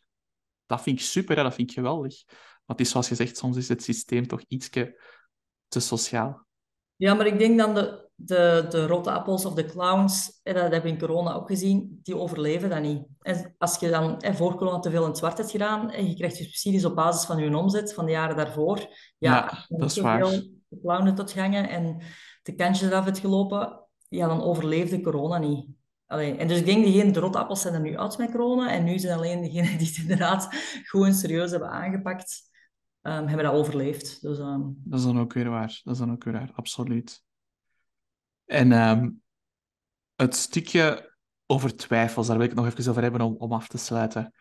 [0.65, 1.43] dat vind ik super, hè?
[1.43, 2.23] dat vind ik geweldig.
[2.65, 6.47] Want het is zoals je zegt, soms is het systeem toch iets te sociaal.
[6.95, 10.81] Ja, maar ik denk dan de, de, de rotte appels of de clowns, dat hebben
[10.81, 13.05] we in corona ook gezien, die overleven dat niet.
[13.21, 16.15] En als je dan voor corona te veel in het zwart hebt gedaan en je
[16.15, 18.79] krijgt je subsidies op basis van je omzet van de jaren daarvoor,
[19.17, 19.35] ja,
[19.67, 20.19] ja dat is waar.
[20.19, 22.01] de clownen tot gangen en
[22.43, 25.67] de kantjes eraf hebt gelopen, ja, dan overleefde corona niet.
[26.05, 28.71] Allee, en dus ik denk, diegenen, de rotte appels zijn er nu uit met corona
[28.71, 30.47] en nu zijn alleen degenen die het inderdaad
[30.83, 32.41] gewoon serieus hebben aangepakt,
[33.01, 34.21] um, hebben dat overleefd.
[34.21, 34.81] Dus, um...
[34.83, 35.81] Dat is dan ook weer waar.
[35.83, 37.23] Dat is dan ook weer waar, absoluut.
[38.53, 39.21] En um,
[40.15, 43.67] het stukje over twijfels, daar wil ik het nog even over hebben om, om af
[43.67, 44.33] te sluiten.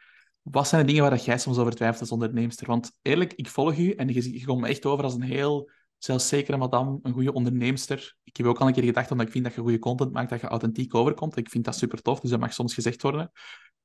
[0.43, 2.67] Wat zijn de dingen waar jij soms over twijfelt als onderneemster?
[2.67, 6.57] Want eerlijk, ik volg u en je, je komt echt over als een heel zelfzekere
[6.57, 8.17] madame, een goede onderneemster.
[8.25, 10.31] Ik heb ook al een keer gedacht, omdat ik vind dat je goede content maakt,
[10.31, 11.37] dat je authentiek overkomt.
[11.37, 13.33] Ik vind dat super tof, dus dat mag soms gezegd worden.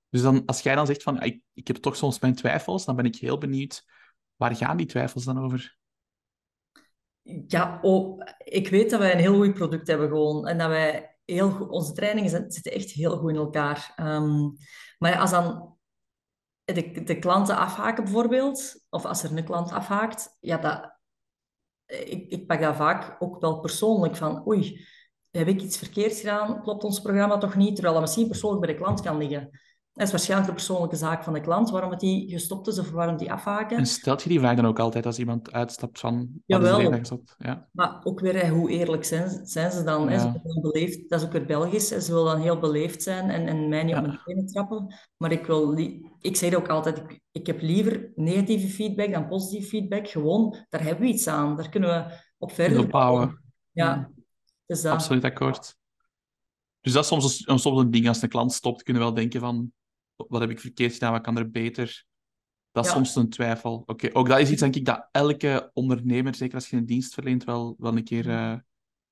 [0.09, 2.95] Dus dan, als jij dan zegt van, ik, ik heb toch soms mijn twijfels, dan
[2.95, 3.85] ben ik heel benieuwd,
[4.35, 5.77] waar gaan die twijfels dan over?
[7.47, 10.47] Ja, oh, ik weet dat wij een heel goed product hebben gewoon.
[10.47, 13.93] En dat wij heel goed, onze trainingen zitten echt heel goed in elkaar.
[13.99, 14.53] Um,
[14.97, 15.77] maar als dan
[16.63, 20.99] de, de klanten afhaken bijvoorbeeld, of als er een klant afhaakt, ja, dat,
[21.85, 24.85] ik, ik pak dat vaak ook wel persoonlijk van, oei,
[25.31, 26.61] heb ik iets verkeerd gedaan?
[26.61, 27.73] Klopt ons programma toch niet?
[27.73, 29.59] Terwijl dat misschien persoonlijk bij de klant kan liggen.
[29.97, 32.91] Dat is waarschijnlijk de persoonlijke zaak van de klant, waarom het die gestopt is of
[32.91, 33.77] waarom die afhaken.
[33.77, 36.29] En stelt je die vraag dan ook altijd als iemand uitstapt van...
[36.45, 37.01] Jawel,
[37.37, 37.69] ja.
[37.71, 40.09] maar ook weer hoe eerlijk zijn, zijn ze dan.
[40.09, 40.19] Ja.
[40.19, 41.87] Ze beleefd, dat is ook weer Belgisch.
[41.87, 44.95] Ze willen dan heel beleefd zijn en, en mij niet op mijn tenen trappen.
[45.17, 45.77] Maar ik, wil,
[46.19, 50.07] ik zeg ook altijd, ik, ik heb liever negatieve feedback dan positieve feedback.
[50.07, 51.55] Gewoon, daar hebben we iets aan.
[51.55, 53.41] Daar kunnen we op verder bouwen.
[53.71, 54.09] Ja.
[54.65, 55.75] Dus Absoluut akkoord.
[56.81, 59.17] Dus dat is soms een, soms een ding als een klant stopt, kunnen we wel
[59.17, 59.71] denken van
[60.27, 62.05] wat heb ik verkeerd gedaan, wat kan er beter?
[62.71, 63.83] Dat is soms een twijfel.
[63.85, 67.13] Oké, ook dat is iets denk ik dat elke ondernemer, zeker als je een dienst
[67.13, 68.55] verleent, wel, wel een keer uh,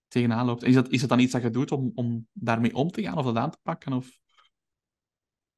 [0.08, 0.64] tegenaan loopt.
[0.64, 3.18] is dat, is dat dan iets dat je doet om, om daarmee om te gaan
[3.18, 3.93] of dat aan te pakken?
[3.93, 4.20] Of?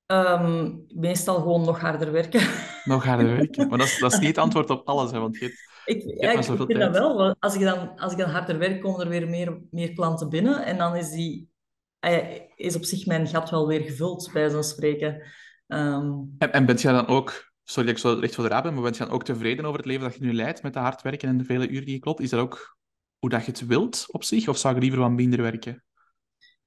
[0.06, 2.41] Ehm, meestal gewoon nog harder werken.
[2.84, 3.68] Nog harder werken.
[3.68, 5.58] Maar dat is, dat is niet het antwoord op alles, hè, want je hebt,
[5.98, 7.36] ik, ja, ik vind dat wel.
[7.39, 10.66] Als ik, dan, als ik dan harder werk, komen er weer meer, meer klanten binnen.
[10.66, 11.57] En dan is, die, eh,
[12.55, 15.22] is op zich mijn gat wel weer gevuld, bij zo'n spreken.
[15.68, 18.64] Ehm, en, en bent jij dan ook, sorry dat ik zo recht voor de raad
[18.64, 20.74] ben, maar bent je dan ook tevreden over het leven dat je nu leidt met
[20.74, 22.20] de hard werken en de vele uren die je klopt?
[22.20, 22.78] Is dat ook
[23.20, 24.47] hoe dat je het wilt op zich?
[24.47, 25.84] Of zou je liever wat minder werken?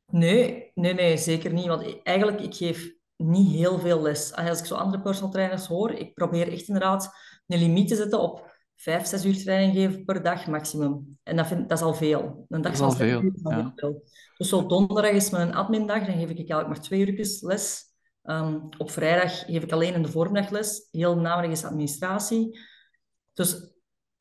[0.07, 1.67] Nee, nee, nee, zeker niet.
[1.67, 4.35] Want eigenlijk, ik geef niet heel veel les.
[4.35, 7.15] Als ik zo andere personal trainers hoor, ik probeer echt inderdaad
[7.47, 8.50] een limiet te zetten op
[8.81, 11.19] vijf, zes uur training geven per dag maximum.
[11.23, 12.47] En dat, vind, dat is al veel.
[12.49, 13.73] Een dag dat is al veel, uur, ja.
[13.77, 14.03] veel.
[14.37, 17.89] Dus zo donderdag is mijn admindag, dan geef ik eigenlijk maar twee uur les.
[18.23, 20.89] Um, op vrijdag geef ik alleen in de voormiddag les.
[20.91, 22.59] Heel namiddag is administratie.
[23.33, 23.75] Dus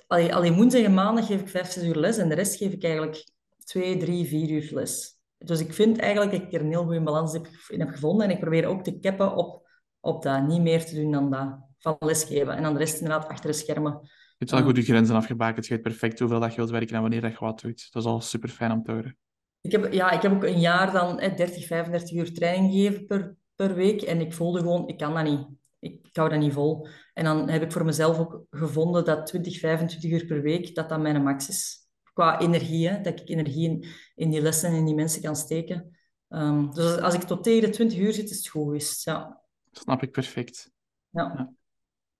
[0.07, 2.17] alleen, alleen woensdag en maandag geef ik vijf, zes uur les.
[2.17, 3.31] En de rest geef ik eigenlijk
[3.63, 5.17] twee, drie, vier uur les.
[5.37, 8.25] Dus ik vind eigenlijk dat ik er een heel goede balans in heb gevonden.
[8.25, 9.67] En ik probeer ook te keppen op,
[9.99, 10.47] op dat.
[10.47, 11.67] Niet meer te doen dan dat.
[11.77, 12.55] Van lesgeven.
[12.55, 14.09] En dan de rest inderdaad achter de schermen.
[14.39, 15.67] Je hebt wel goed je grenzen afgebakend.
[15.67, 17.91] Je weet perfect hoeveel dat je wilt werken en wanneer dat je wat doet.
[17.91, 19.17] Dat is al super fijn om te horen.
[19.61, 23.05] Ik heb, ja, ik heb ook een jaar dan eh, 30, 35 uur training gegeven
[23.05, 24.01] per, per week.
[24.01, 25.47] En ik voelde gewoon, ik kan dat niet.
[25.79, 26.87] Ik, ik hou dat niet vol.
[27.13, 30.89] En dan heb ik voor mezelf ook gevonden dat 20, 25 uur per week, dat
[30.89, 31.77] dat mijn max is.
[32.13, 33.85] Qua energie, hè, dat ik energie in,
[34.15, 35.97] in die lessen en in die mensen kan steken.
[36.29, 39.03] Um, dus als ik tot tegen de 20 uur zit, is het goed geweest.
[39.03, 39.41] Ja.
[39.71, 40.71] Snap ik perfect.
[41.09, 41.33] Ja.
[41.37, 41.53] ja.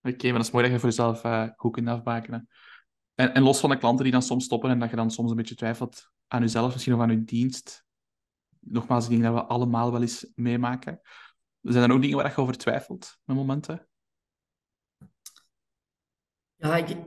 [0.02, 2.50] Oké, maar dat is mooi dat je voor jezelf uh, goed kunt afbakenen.
[3.16, 5.30] En, en los van de klanten die dan soms stoppen en dat je dan soms
[5.30, 7.86] een beetje twijfelt aan jezelf, misschien of aan je dienst.
[8.60, 11.02] Nogmaals, ik denk dat we allemaal wel eens meemaken.
[11.62, 13.88] Zijn er ook dingen waar je over twijfelt, met momenten?
[16.56, 16.98] Ja, ik,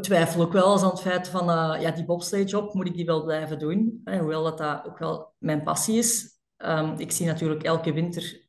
[0.00, 3.06] twijfel ook wel eens aan het feit van uh, ja, die bobsleigh-job, moet ik die
[3.06, 4.00] wel blijven doen?
[4.04, 6.38] Hè, hoewel dat, dat ook wel mijn passie is.
[6.56, 8.48] Um, ik zie natuurlijk elke winter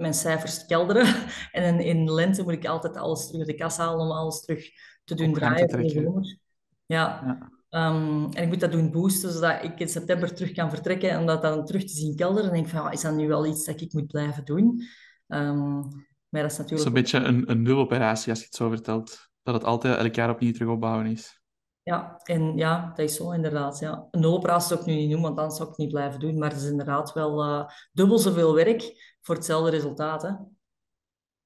[0.00, 1.06] mijn cijfers kelderen.
[1.52, 4.70] En in, in lente moet ik altijd alles terug de kas halen om alles terug
[5.04, 6.38] te doen draaien.
[6.86, 7.22] Ja.
[7.24, 7.50] ja.
[7.90, 11.26] Um, en ik moet dat doen boosten, zodat ik in september terug kan vertrekken en
[11.26, 12.48] dat dan terug te zien kelderen.
[12.48, 14.82] En denk van, ja, is dat nu wel iets dat ik moet blijven doen?
[15.26, 15.80] Um,
[16.28, 16.68] maar dat is natuurlijk...
[16.68, 19.30] Dat is een beetje een, een nuloperatie als je het zo vertelt.
[19.42, 21.40] Dat het altijd elk jaar opnieuw terug opbouwen is.
[21.82, 23.78] Ja, en ja, dat is zo inderdaad.
[23.78, 24.06] Ja.
[24.10, 26.38] Een nuloperatie zou ik nu niet noemen, want dan zou ik het niet blijven doen.
[26.38, 30.22] Maar het is inderdaad wel uh, dubbel zoveel werk voor hetzelfde resultaat.
[30.22, 30.32] Hè.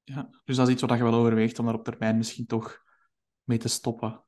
[0.03, 2.83] Ja, dus dat is iets wat je wel overweegt om daar op termijn misschien toch
[3.43, 4.25] mee te stoppen.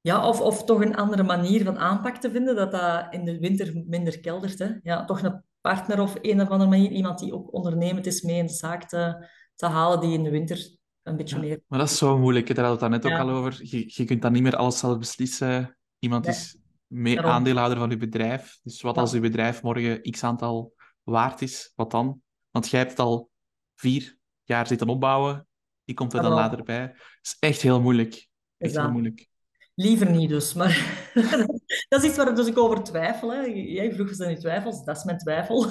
[0.00, 3.38] Ja, of, of toch een andere manier van aanpak te vinden, dat dat in de
[3.38, 4.58] winter minder keldert.
[4.58, 4.70] Hè.
[4.82, 8.38] Ja, toch een partner of een of andere manier, iemand die ook ondernemend is, mee
[8.38, 11.62] in de zaak te, te halen, die in de winter een beetje meer...
[11.66, 13.60] Maar dat is zo moeilijk, daar hadden we het net ook al over.
[13.62, 15.76] Je, je kunt dan niet meer alles zelf beslissen.
[15.98, 16.56] Iemand is
[16.86, 18.58] mee aandeelhouder van je bedrijf.
[18.62, 22.20] Dus wat als je bedrijf morgen x aantal waard is, wat dan?
[22.52, 23.30] Want jij hebt het al
[23.74, 25.46] vier jaar zitten opbouwen.
[25.84, 26.80] Die komt er dan later bij.
[26.80, 28.28] Het is echt heel moeilijk.
[28.58, 29.30] Echt heel moeilijk.
[29.74, 31.10] Liever niet dus, maar
[31.88, 33.32] dat is iets waar dus ik over twijfel.
[33.32, 33.40] Hè.
[33.46, 35.70] Jij vroeg zijn je twijfels, dat is mijn twijfel.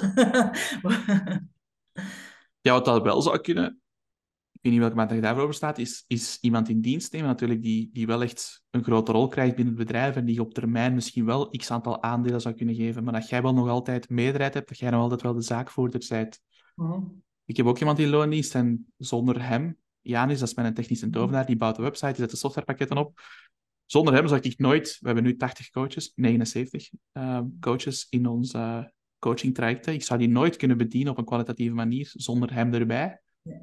[2.60, 3.82] ja, wat dat wel zou kunnen,
[4.62, 7.62] ik weet niet welke maat je daarvoor staat, is, is iemand in dienst nemen natuurlijk
[7.62, 10.94] die, die wel echt een grote rol krijgt binnen het bedrijf en die op termijn
[10.94, 14.54] misschien wel x aantal aandelen zou kunnen geven, maar dat jij wel nog altijd meerderheid
[14.54, 16.40] hebt, dat jij nog altijd wel de zaakvoerder bent.
[16.74, 17.00] Mhm.
[17.44, 21.46] Ik heb ook iemand in loondienst en zonder hem, Janis, dat is mijn technische tovenaar,
[21.46, 23.20] die bouwt de website, die zet de softwarepakketten op.
[23.86, 28.84] Zonder hem zou ik nooit, we hebben nu 80 coaches, 79 uh, coaches in uh,
[29.18, 29.92] coaching trajecten.
[29.92, 33.20] Ik zou die nooit kunnen bedienen op een kwalitatieve manier zonder hem erbij.
[33.42, 33.60] Ja.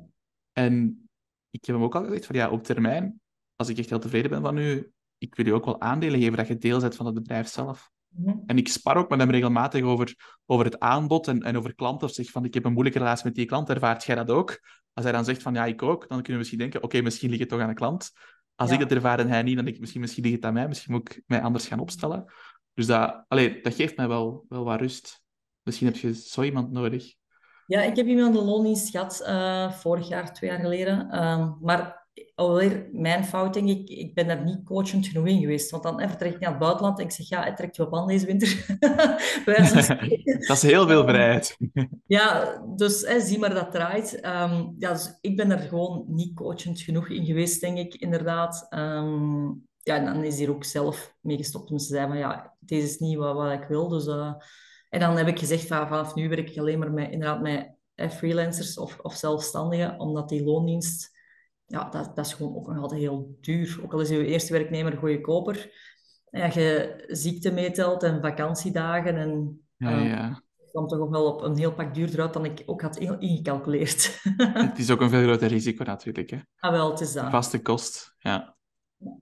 [0.52, 1.04] En
[1.50, 3.22] ik heb hem ook al gezegd van ja, op termijn,
[3.56, 6.38] als ik echt heel tevreden ben van u, ik wil je ook wel aandelen geven
[6.38, 7.92] dat je deel bent van het bedrijf zelf.
[8.10, 8.38] Mhm.
[8.46, 12.08] En ik spar ook met hem regelmatig over, over het aanbod en, en over klanten.
[12.08, 14.60] Of zeg van, ik heb een moeilijke relatie met die klant, ervaart jij dat ook?
[14.94, 17.30] Als hij dan zegt van, ja, ik ook, dan kunnen we misschien denken, oké, misschien
[17.30, 18.12] ligt het toch aan de klant.
[18.56, 20.54] Als ik het ervaar en hij niet, dan denk ik, misschien, misschien ligt het aan
[20.54, 20.68] mij.
[20.68, 22.26] Misschien moet ik mij anders gaan opstellen.
[22.74, 25.24] Dus dat, allee, dat geeft mij wel, wel wat rust.
[25.64, 27.14] Misschien heb je zo iemand nodig.
[27.66, 31.24] Ja, ik heb iemand de loondienst gehad uh, vorig jaar, twee jaar geleden.
[31.24, 31.99] Um, maar
[32.36, 33.90] alweer mijn fout, denk ik.
[33.90, 35.72] Ik ben daar niet coachend genoeg in geweest.
[35.72, 37.96] Want dan vertrek ik naar het buitenland en ik zeg, ja, het trekt je op
[37.96, 38.66] aan deze winter.
[40.48, 41.58] dat is heel veel vrijheid.
[42.06, 44.26] ja, dus hè, zie maar dat draait.
[44.26, 48.68] Um, ja, dus ik ben er gewoon niet coachend genoeg in geweest, denk ik, inderdaad.
[48.70, 52.88] Um, ja, dan is hij ook zelf mee gestopt om te zeggen van ja, deze
[52.88, 53.88] is niet wat, wat ik wil.
[53.88, 54.34] Dus, uh,
[54.90, 57.78] en dan heb ik gezegd van vanaf nu werk ik alleen maar met, inderdaad met
[58.08, 61.18] freelancers of, of zelfstandigen, omdat die loondienst,
[61.70, 63.80] ja, dat, dat is gewoon ook nog altijd heel duur.
[63.84, 65.72] Ook al is je eerste werknemer goedkoper,
[66.30, 70.44] ja, je ziekte meetelt en vakantiedagen en ja, uh, ja.
[70.72, 74.22] kwam toch ook wel op een heel pak duurder uit dan ik ook had ingecalculeerd.
[74.68, 76.30] het is ook een veel groter risico natuurlijk.
[76.30, 76.38] Hè?
[76.60, 77.30] Ah, wel, het is dat.
[77.30, 78.58] Vaste kost, ja.
[78.98, 79.20] Oké.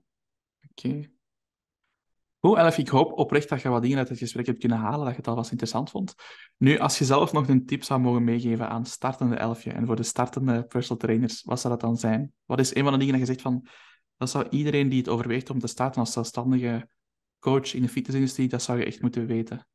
[0.70, 1.17] Okay.
[2.40, 5.00] Goed, Elf, ik hoop oprecht dat je wat dingen uit het gesprek hebt kunnen halen,
[5.00, 6.14] dat je het alvast interessant vond.
[6.56, 9.96] Nu, als je zelf nog een tip zou mogen meegeven aan startende elfje en voor
[9.96, 12.32] de startende personal trainers, wat zou dat dan zijn?
[12.44, 13.66] Wat is een van de dingen dat je zegt van,
[14.16, 16.88] dat zou iedereen die het overweegt om te starten als zelfstandige
[17.38, 19.66] coach in de fitnessindustrie, dat zou je echt moeten weten?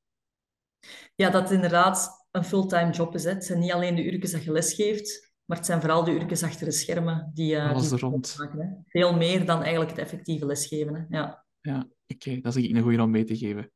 [1.15, 3.23] Ja, dat het inderdaad een fulltime job is.
[3.23, 3.29] Hè.
[3.29, 6.43] Het zijn niet alleen de uurtjes dat je lesgeeft, maar het zijn vooral de uurtjes
[6.43, 8.35] achter de schermen die, uh, Alles die rond.
[8.37, 8.59] maken.
[8.59, 8.67] Hè.
[8.87, 10.95] Veel meer dan eigenlijk het effectieve lesgeven.
[10.95, 11.17] Hè.
[11.17, 11.42] Ja.
[11.63, 11.87] Ja, oké.
[12.07, 12.41] Okay.
[12.41, 13.71] Dat is een goede om mee te geven.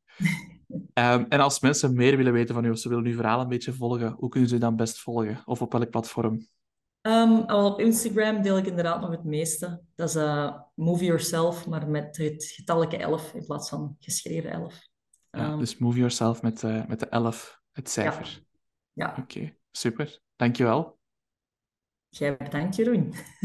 [0.94, 3.48] um, en als mensen meer willen weten van u, of ze willen uw verhaal een
[3.48, 5.42] beetje volgen, hoe kunnen ze dan best volgen?
[5.44, 6.46] Of op welk platform?
[7.02, 9.80] Um, op Instagram deel ik inderdaad nog het meeste.
[9.94, 14.88] Dat is uh, Move Yourself, maar met het getalletje 11 in plaats van geschreven 11.
[15.30, 18.42] Ja, um, dus Move Yourself met, uh, met de 11, het cijfer.
[18.92, 19.06] Ja.
[19.06, 19.10] ja.
[19.10, 20.20] Oké, okay, super.
[20.36, 20.98] Dankjewel.
[22.08, 23.14] Jij bedankt, Jeroen.